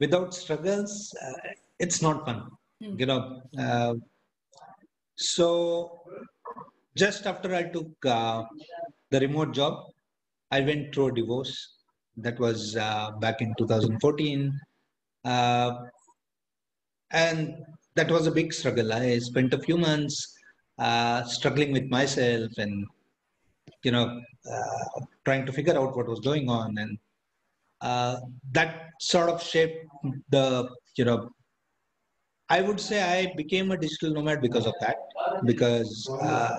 Without 0.00 0.34
struggles, 0.34 1.14
uh, 1.24 1.50
it's 1.78 2.02
not 2.02 2.24
fun. 2.24 2.48
Hmm. 2.82 2.98
You 2.98 3.06
know. 3.06 3.42
Uh, 3.58 3.94
so 5.16 6.00
just 6.96 7.26
after 7.26 7.54
I 7.54 7.64
took 7.64 7.90
uh, 8.06 8.44
the 9.10 9.20
remote 9.20 9.52
job, 9.54 9.84
I 10.50 10.60
went 10.60 10.94
through 10.94 11.08
a 11.08 11.14
divorce. 11.14 11.74
That 12.16 12.38
was 12.40 12.76
uh, 12.76 13.12
back 13.20 13.40
in 13.40 13.54
2014, 13.56 14.52
uh, 15.24 15.70
and 17.12 17.54
that 17.98 18.10
was 18.10 18.26
a 18.26 18.30
big 18.40 18.52
struggle. 18.52 18.92
I 18.92 19.18
spent 19.18 19.52
a 19.54 19.58
few 19.66 19.76
months 19.76 20.16
uh, 20.78 21.24
struggling 21.24 21.72
with 21.72 21.86
myself 21.98 22.50
and 22.64 22.86
you 23.82 23.92
know 23.94 24.06
uh, 24.52 25.00
trying 25.24 25.44
to 25.46 25.52
figure 25.52 25.76
out 25.80 25.96
what 25.96 26.08
was 26.08 26.20
going 26.20 26.48
on. 26.48 26.78
And 26.78 26.98
uh, 27.80 28.16
that 28.52 28.90
sort 29.00 29.28
of 29.28 29.42
shaped 29.42 29.84
the 30.30 30.68
you 30.96 31.04
know 31.08 31.30
i 32.50 32.60
would 32.60 32.80
say 32.80 32.98
i 33.16 33.32
became 33.40 33.70
a 33.70 33.76
digital 33.76 34.10
nomad 34.16 34.40
because 34.40 34.66
of 34.66 34.74
that. 34.80 34.96
Because 35.44 35.92
uh, 36.28 36.50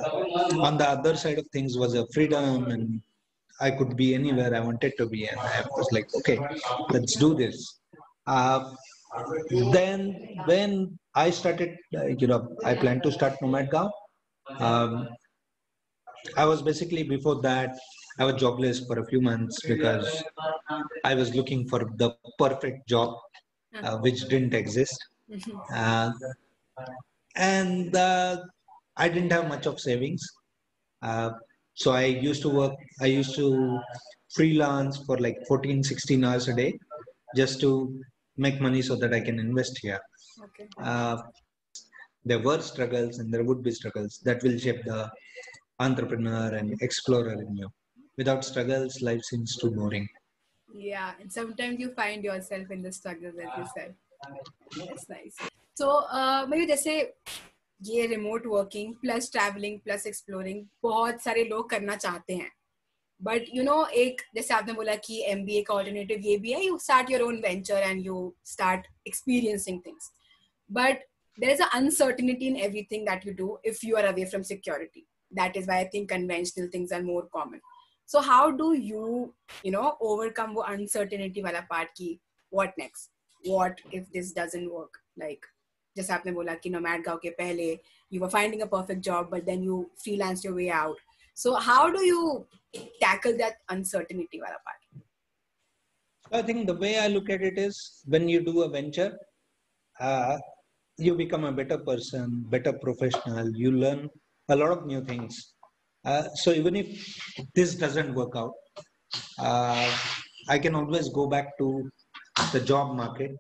on 0.68 0.78
the 0.78 0.88
other 0.96 1.16
side 1.16 1.40
of 1.40 1.48
things 1.48 1.78
was 1.84 1.96
a 1.96 2.06
freedom 2.16 2.68
and 2.74 3.02
i 3.68 3.70
could 3.78 3.94
be 4.02 4.14
anywhere 4.20 4.54
i 4.60 4.62
wanted 4.70 4.94
to 5.00 5.06
be. 5.16 5.22
And 5.28 5.40
i 5.40 5.62
was 5.80 5.90
like 5.98 6.08
okay 6.20 6.40
let's 6.96 7.16
do 7.16 7.34
this. 7.44 7.58
Uh, 8.28 8.72
then 9.78 10.00
when 10.46 10.99
i 11.16 11.30
started 11.30 11.78
uh, 11.98 12.06
you 12.06 12.28
know 12.28 12.42
i 12.66 12.74
plan 12.76 13.02
to 13.02 13.12
start 13.12 13.34
nomad 13.42 13.70
Gaon, 13.72 13.90
um, 14.60 15.08
i 16.38 16.46
was 16.46 16.62
basically 16.62 17.04
before 17.04 17.42
that 17.42 17.76
i 18.20 18.26
was 18.26 18.36
jobless 18.36 18.86
for 18.86 19.00
a 19.00 19.06
few 19.06 19.22
months 19.22 19.62
because 19.68 20.24
I 21.04 21.16
was 21.16 21.34
looking 21.36 21.68
for 21.68 21.80
the 21.98 22.16
perfect 22.38 22.88
job, 22.88 23.16
uh, 23.84 23.98
which 23.98 24.28
didn't 24.28 24.54
exist. 24.54 24.98
Uh, 25.74 26.12
and 27.36 27.96
uh, 27.96 28.38
I 28.98 29.10
didn't 29.10 29.32
have 29.32 29.48
much 29.48 29.66
of 29.66 29.80
savings. 29.80 30.22
Uh, 31.02 31.32
so 31.74 31.92
I 31.92 32.06
used 32.06 32.42
to 32.44 32.50
work, 32.50 32.74
I 33.02 33.06
used 33.06 33.36
to 33.36 33.80
freelance 34.36 34.98
for 35.06 35.18
like 35.18 35.38
14, 35.48 35.84
16 35.84 36.24
hours 36.24 36.48
a 36.48 36.54
day 36.56 36.78
just 37.36 37.62
to 37.62 38.00
make 38.38 38.60
money 38.62 38.82
so 38.82 38.96
that 38.98 39.14
I 39.14 39.22
can 39.22 39.40
invest 39.40 39.80
here. 39.82 40.00
Okay. 40.45 40.69
Uh, 40.83 41.17
there 42.25 42.41
were 42.41 42.61
struggles 42.61 43.19
and 43.19 43.33
there 43.33 43.45
would 43.45 43.63
be 43.63 43.71
struggles 43.71 44.21
that 44.25 44.43
will 44.43 44.59
shape 44.59 44.85
the 44.85 45.11
entrepreneur 45.79 46.55
and 46.55 46.77
explorer 46.81 47.33
in 47.33 47.57
you. 47.57 47.69
Without 48.17 48.45
struggles, 48.45 49.03
life 49.03 49.23
seems 49.23 49.57
too 49.57 49.71
boring. 49.71 50.09
Yeah, 50.73 51.13
and 51.21 51.33
sometimes 51.33 51.79
you 51.79 51.93
find 51.95 52.25
yourself 52.25 52.71
in 52.71 52.83
the 52.83 52.93
struggle, 52.93 53.33
as 53.45 53.51
you 53.59 53.67
said. 53.77 53.95
That's 54.77 55.09
nice. 55.09 55.37
So, 55.75 56.05
uh, 56.11 56.47
maybe 56.49 56.67
जैसे 56.67 57.13
ये 57.83 58.09
remote 58.09 58.47
working 58.47 58.95
plus 59.05 59.29
traveling 59.31 59.81
plus 59.87 60.07
exploring 60.07 60.65
बहुत 60.83 61.23
सारे 61.23 61.45
लोग 61.45 61.69
करना 61.71 61.97
चाहते 61.97 62.35
हैं 62.35 62.51
but 63.23 63.45
you 63.55 63.63
know 63.65 63.85
एक 64.03 64.21
जैसे 64.35 64.55
आपने 64.55 64.73
बोला 64.73 64.95
कि 65.07 65.23
एम 65.31 65.45
बी 65.45 65.57
ए 65.57 65.63
का 65.69 65.75
ऑल्टरनेटिव 65.75 66.21
ये 66.25 66.37
भी 66.39 66.53
है 66.53 66.65
you 66.65 66.79
start 66.79 67.11
your 67.11 67.23
own 67.23 67.41
venture 67.43 67.83
and 67.83 68.05
you 68.07 68.35
start 68.53 68.87
experiencing 69.07 69.81
things 69.87 70.11
but 70.71 71.03
there 71.43 71.51
is 71.51 71.61
an 71.61 71.73
uncertainty 71.77 72.47
in 72.49 72.57
everything 72.65 73.05
that 73.05 73.25
you 73.25 73.33
do 73.39 73.59
if 73.65 73.83
you 73.83 73.97
are 73.97 74.07
away 74.07 74.25
from 74.33 74.45
security 74.51 75.01
that 75.39 75.57
is 75.61 75.67
why 75.71 75.79
i 75.85 75.89
think 75.95 76.09
conventional 76.09 76.69
things 76.75 76.93
are 76.99 77.03
more 77.07 77.23
common 77.37 77.61
so 78.13 78.21
how 78.21 78.51
do 78.61 78.69
you 78.91 79.35
you 79.65 79.73
know 79.77 79.97
overcome 80.11 80.55
वो 80.55 80.67
uncertainty 80.75 81.43
वाला 81.49 81.67
part 81.73 81.91
की 81.97 82.11
what 82.59 82.79
next 82.83 83.11
what 83.55 83.83
if 84.01 84.07
this 84.19 84.33
doesn't 84.39 84.71
work 84.77 85.01
like 85.25 85.51
जैसे 85.97 86.13
आपने 86.13 86.33
बोला 86.33 86.55
कि 86.63 86.71
nomad 86.71 87.05
गाँव 87.05 87.19
के 87.23 87.31
पहले 87.41 87.69
you 88.11 88.21
were 88.21 88.33
finding 88.37 88.63
a 88.63 88.71
perfect 88.77 89.03
job 89.11 89.31
but 89.35 89.45
then 89.51 89.63
you 89.71 89.81
freelanced 90.07 90.45
your 90.45 90.55
way 90.55 90.71
out 90.71 90.97
so 91.35 91.55
how 91.55 91.91
do 91.91 92.05
you 92.13 92.47
tackle 93.01 93.37
that 93.43 93.61
uncertainty 93.77 94.41
वाला 94.41 94.63
part 94.69 94.85
I 96.33 96.43
think 96.43 96.67
the 96.67 96.75
way 96.75 96.99
I 96.99 97.09
look 97.09 97.31
at 97.31 97.43
it 97.43 97.59
is 97.59 98.03
when 98.07 98.29
you 98.29 98.41
do 98.41 98.63
a 98.63 98.69
venture, 98.69 99.17
uh, 100.01 100.39
you 101.00 101.16
become 101.16 101.46
a 101.46 101.52
better 101.52 101.78
person, 101.78 102.46
better 102.50 102.74
professional. 102.74 103.50
You 103.56 103.72
learn 103.72 104.10
a 104.50 104.56
lot 104.56 104.72
of 104.72 104.86
new 104.86 105.04
things. 105.04 105.54
Uh, 106.06 106.24
so 106.36 106.52
even 106.52 106.76
if 106.76 106.88
this 107.56 107.76
doesn't 107.76 108.14
work 108.14 108.34
out, 108.36 108.54
uh, 109.40 109.92
I 110.48 110.60
can 110.60 110.76
always 110.76 111.10
go 111.10 111.28
back 111.28 111.58
to 111.58 111.90
the 112.54 112.60
job 112.60 112.96
market, 112.96 113.32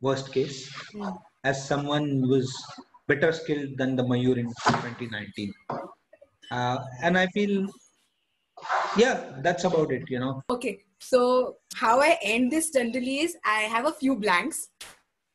worst 0.00 0.32
case, 0.32 0.70
Hmm. 0.92 1.10
as 1.44 1.66
someone 1.66 2.06
who 2.24 2.34
is 2.34 2.50
better 3.06 3.32
skilled 3.32 3.76
than 3.76 3.96
the 3.96 4.02
Mayur 4.02 4.36
in 4.38 4.48
2019. 4.66 5.52
Uh, 6.50 6.78
and 7.02 7.16
I 7.16 7.26
feel 7.28 7.66
yeah, 8.96 9.32
that's 9.42 9.64
about 9.64 9.92
it. 9.92 10.02
You 10.08 10.20
know. 10.20 10.42
Okay, 10.50 10.84
so 10.98 11.56
how 11.74 12.00
I 12.00 12.18
end 12.22 12.50
this 12.50 12.70
generally 12.70 13.20
is 13.20 13.36
I 13.44 13.60
have 13.74 13.86
a 13.86 13.92
few 13.92 14.16
blanks. 14.16 14.68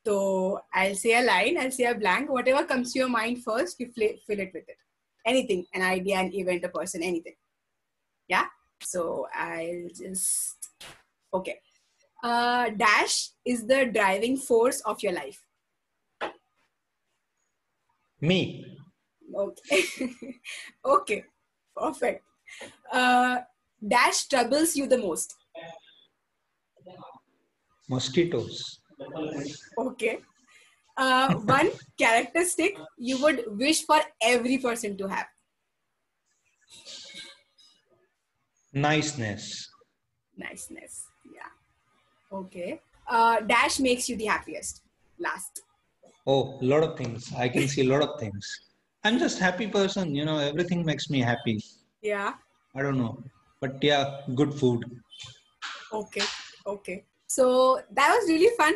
So 0.06 0.60
I'll 0.72 0.94
say 0.94 1.18
a 1.18 1.22
line, 1.22 1.58
I'll 1.58 1.72
say 1.72 1.84
a 1.84 1.94
blank. 1.94 2.30
Whatever 2.30 2.64
comes 2.64 2.92
to 2.92 3.00
your 3.00 3.08
mind 3.08 3.42
first, 3.42 3.80
you 3.80 3.88
fill 3.90 4.10
fill 4.24 4.38
it 4.38 4.52
with 4.54 4.68
it. 4.68 4.78
Anything, 5.26 5.66
an 5.74 5.82
idea, 5.82 6.20
an 6.20 6.32
event, 6.32 6.64
a 6.64 6.68
person, 6.68 7.02
anything. 7.02 7.34
Yeah. 8.28 8.44
So 8.82 9.26
I'll 9.34 9.88
just 9.92 10.68
okay. 11.34 11.56
Uh, 12.22 12.70
dash 12.70 13.30
is 13.44 13.66
the 13.66 13.86
driving 13.86 14.36
force 14.36 14.80
of 14.82 15.02
your 15.02 15.12
life. 15.12 15.42
Me. 18.20 18.64
Okay. 19.34 19.82
okay. 20.84 21.24
Perfect. 21.76 22.22
Uh, 22.92 23.38
dash 23.96 24.28
troubles 24.28 24.76
you 24.76 24.86
the 24.86 24.98
most. 24.98 25.34
Mosquitoes. 27.88 28.85
Okay. 29.78 30.18
Uh, 30.96 31.34
one 31.34 31.70
characteristic 31.98 32.76
you 32.98 33.20
would 33.22 33.44
wish 33.48 33.84
for 33.84 34.00
every 34.22 34.58
person 34.58 34.96
to 34.96 35.06
have. 35.08 35.26
Niceness. 38.72 39.68
Niceness. 40.36 41.06
Yeah. 41.24 41.50
Okay. 42.32 42.80
Uh, 43.08 43.40
dash 43.40 43.78
makes 43.78 44.08
you 44.08 44.16
the 44.16 44.26
happiest. 44.26 44.82
Last. 45.18 45.62
Oh, 46.26 46.58
a 46.60 46.64
lot 46.64 46.82
of 46.82 46.98
things. 46.98 47.32
I 47.36 47.48
can 47.48 47.68
see 47.68 47.82
a 47.82 47.88
lot 47.88 48.02
of 48.02 48.18
things. 48.20 48.44
I'm 49.04 49.18
just 49.18 49.38
happy 49.38 49.66
person. 49.68 50.14
You 50.14 50.24
know, 50.24 50.38
everything 50.38 50.84
makes 50.84 51.08
me 51.08 51.20
happy. 51.20 51.62
Yeah. 52.02 52.34
I 52.74 52.82
don't 52.82 52.98
know, 52.98 53.22
but 53.60 53.82
yeah, 53.82 54.20
good 54.34 54.52
food. 54.52 54.84
Okay. 55.92 56.22
Okay. 56.66 57.04
So 57.35 57.81
that 57.91 58.15
was 58.15 58.29
really 58.29 58.51
fun, 58.57 58.73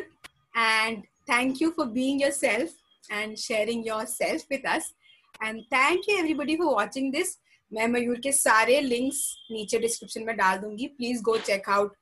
and 0.54 1.02
thank 1.26 1.60
you 1.60 1.72
for 1.72 1.86
being 1.86 2.20
yourself 2.20 2.70
and 3.10 3.38
sharing 3.38 3.84
yourself 3.84 4.42
with 4.50 4.64
us. 4.66 4.92
And 5.40 5.62
thank 5.70 6.06
you 6.08 6.18
everybody 6.18 6.56
for 6.56 6.74
watching 6.74 7.10
this. 7.12 7.36
मैं 7.72 7.86
मयूर 7.88 8.18
के 8.24 8.32
सारे 8.32 8.80
links 8.80 9.18
नीचे 9.50 9.78
description 9.78 10.24
में 10.24 10.36
डाल 10.36 10.58
दूंगी 10.58 10.86
please 10.98 11.20
go 11.28 11.36
check 11.46 11.68
out 11.68 11.94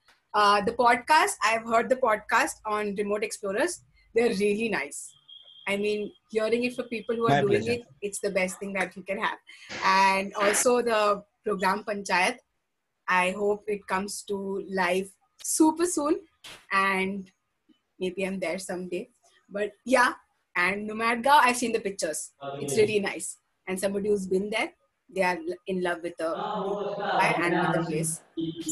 the 0.66 0.74
podcast 0.78 1.46
I 1.46 1.52
have 1.52 1.72
heard 1.74 1.92
the 1.92 1.98
podcast 2.00 2.66
on 2.72 2.94
remote 2.96 3.24
explorers 3.24 3.76
they 4.16 4.22
are 4.22 4.34
really 4.34 4.68
nice 4.78 5.02
I 5.66 5.74
mean, 5.82 6.12
hearing 6.32 6.64
it 6.64 6.74
for 6.76 6.84
people 6.88 7.16
who 7.16 7.24
are 7.26 7.36
My 7.36 7.40
doing 7.40 7.62
pleasure. 7.62 7.72
it, 7.72 7.84
it's 8.02 8.18
the 8.24 8.30
best 8.30 8.58
thing 8.62 8.72
that 8.74 8.96
you 8.96 9.02
can 9.02 9.18
have. 9.18 9.38
And 9.90 10.34
also 10.34 10.72
the 10.88 10.98
program 11.46 11.84
Panchayat, 11.86 12.42
I 13.08 13.30
hope 13.30 13.70
it 13.76 13.86
comes 13.92 14.16
to 14.32 14.40
life 14.80 15.08
super 15.42 15.86
soon 15.86 16.18
and 16.71 17.29
maybe 17.99 18.25
I'm 18.25 18.39
there 18.39 18.59
someday. 18.59 19.09
But 19.49 19.71
yeah, 19.85 20.13
and 20.55 20.89
Nomadgao, 20.89 21.39
I've 21.41 21.57
seen 21.57 21.71
the 21.71 21.79
pictures. 21.79 22.31
It's 22.59 22.77
really 22.77 22.99
nice. 22.99 23.37
And 23.67 23.79
somebody 23.79 24.09
who's 24.09 24.27
been 24.27 24.49
there, 24.49 24.71
they 25.13 25.23
are 25.23 25.37
in 25.67 25.81
love 25.81 25.99
with 26.03 26.17
the 26.17 26.33
ah, 26.35 26.63
vibe 27.19 27.35
oh, 27.37 27.43
and 27.43 27.53
with 27.61 27.75
the 27.77 27.91
place. 27.91 28.21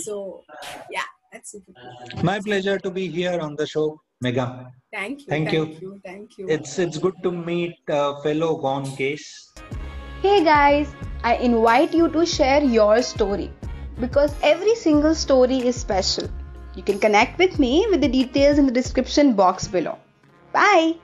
So 0.03 0.43
yeah, 0.91 1.07
that's 1.31 1.51
super 1.51 1.71
cool. 1.73 2.23
My 2.23 2.39
pleasure 2.39 2.77
to 2.79 2.91
be 2.91 3.07
here 3.07 3.39
on 3.39 3.55
the 3.55 3.65
show, 3.65 3.99
Megha. 4.23 4.69
Thank 4.93 5.21
you. 5.21 5.25
Thank 5.27 5.49
thank 5.49 5.53
you. 5.53 5.77
you. 5.81 6.01
Thank 6.05 6.37
you. 6.37 6.47
It's 6.49 6.77
it's 6.79 6.97
good 6.97 7.15
to 7.23 7.31
meet 7.31 7.75
a 7.89 8.21
fellow 8.21 8.57
gone 8.57 8.89
case. 8.95 9.53
Hey 10.21 10.43
guys, 10.43 10.93
I 11.23 11.35
invite 11.35 11.93
you 11.93 12.09
to 12.09 12.25
share 12.25 12.63
your 12.63 13.01
story 13.01 13.51
because 13.99 14.33
every 14.41 14.75
single 14.75 15.15
story 15.15 15.59
is 15.59 15.75
special. 15.75 16.29
You 16.77 16.83
can 16.83 16.99
connect 16.99 17.39
with 17.39 17.57
me 17.57 17.87
with 17.89 18.01
the 18.01 18.07
details 18.07 18.59
in 18.59 18.67
the 18.67 18.71
description 18.71 19.33
box 19.33 19.67
below. 19.67 19.97
Bye. 20.53 20.97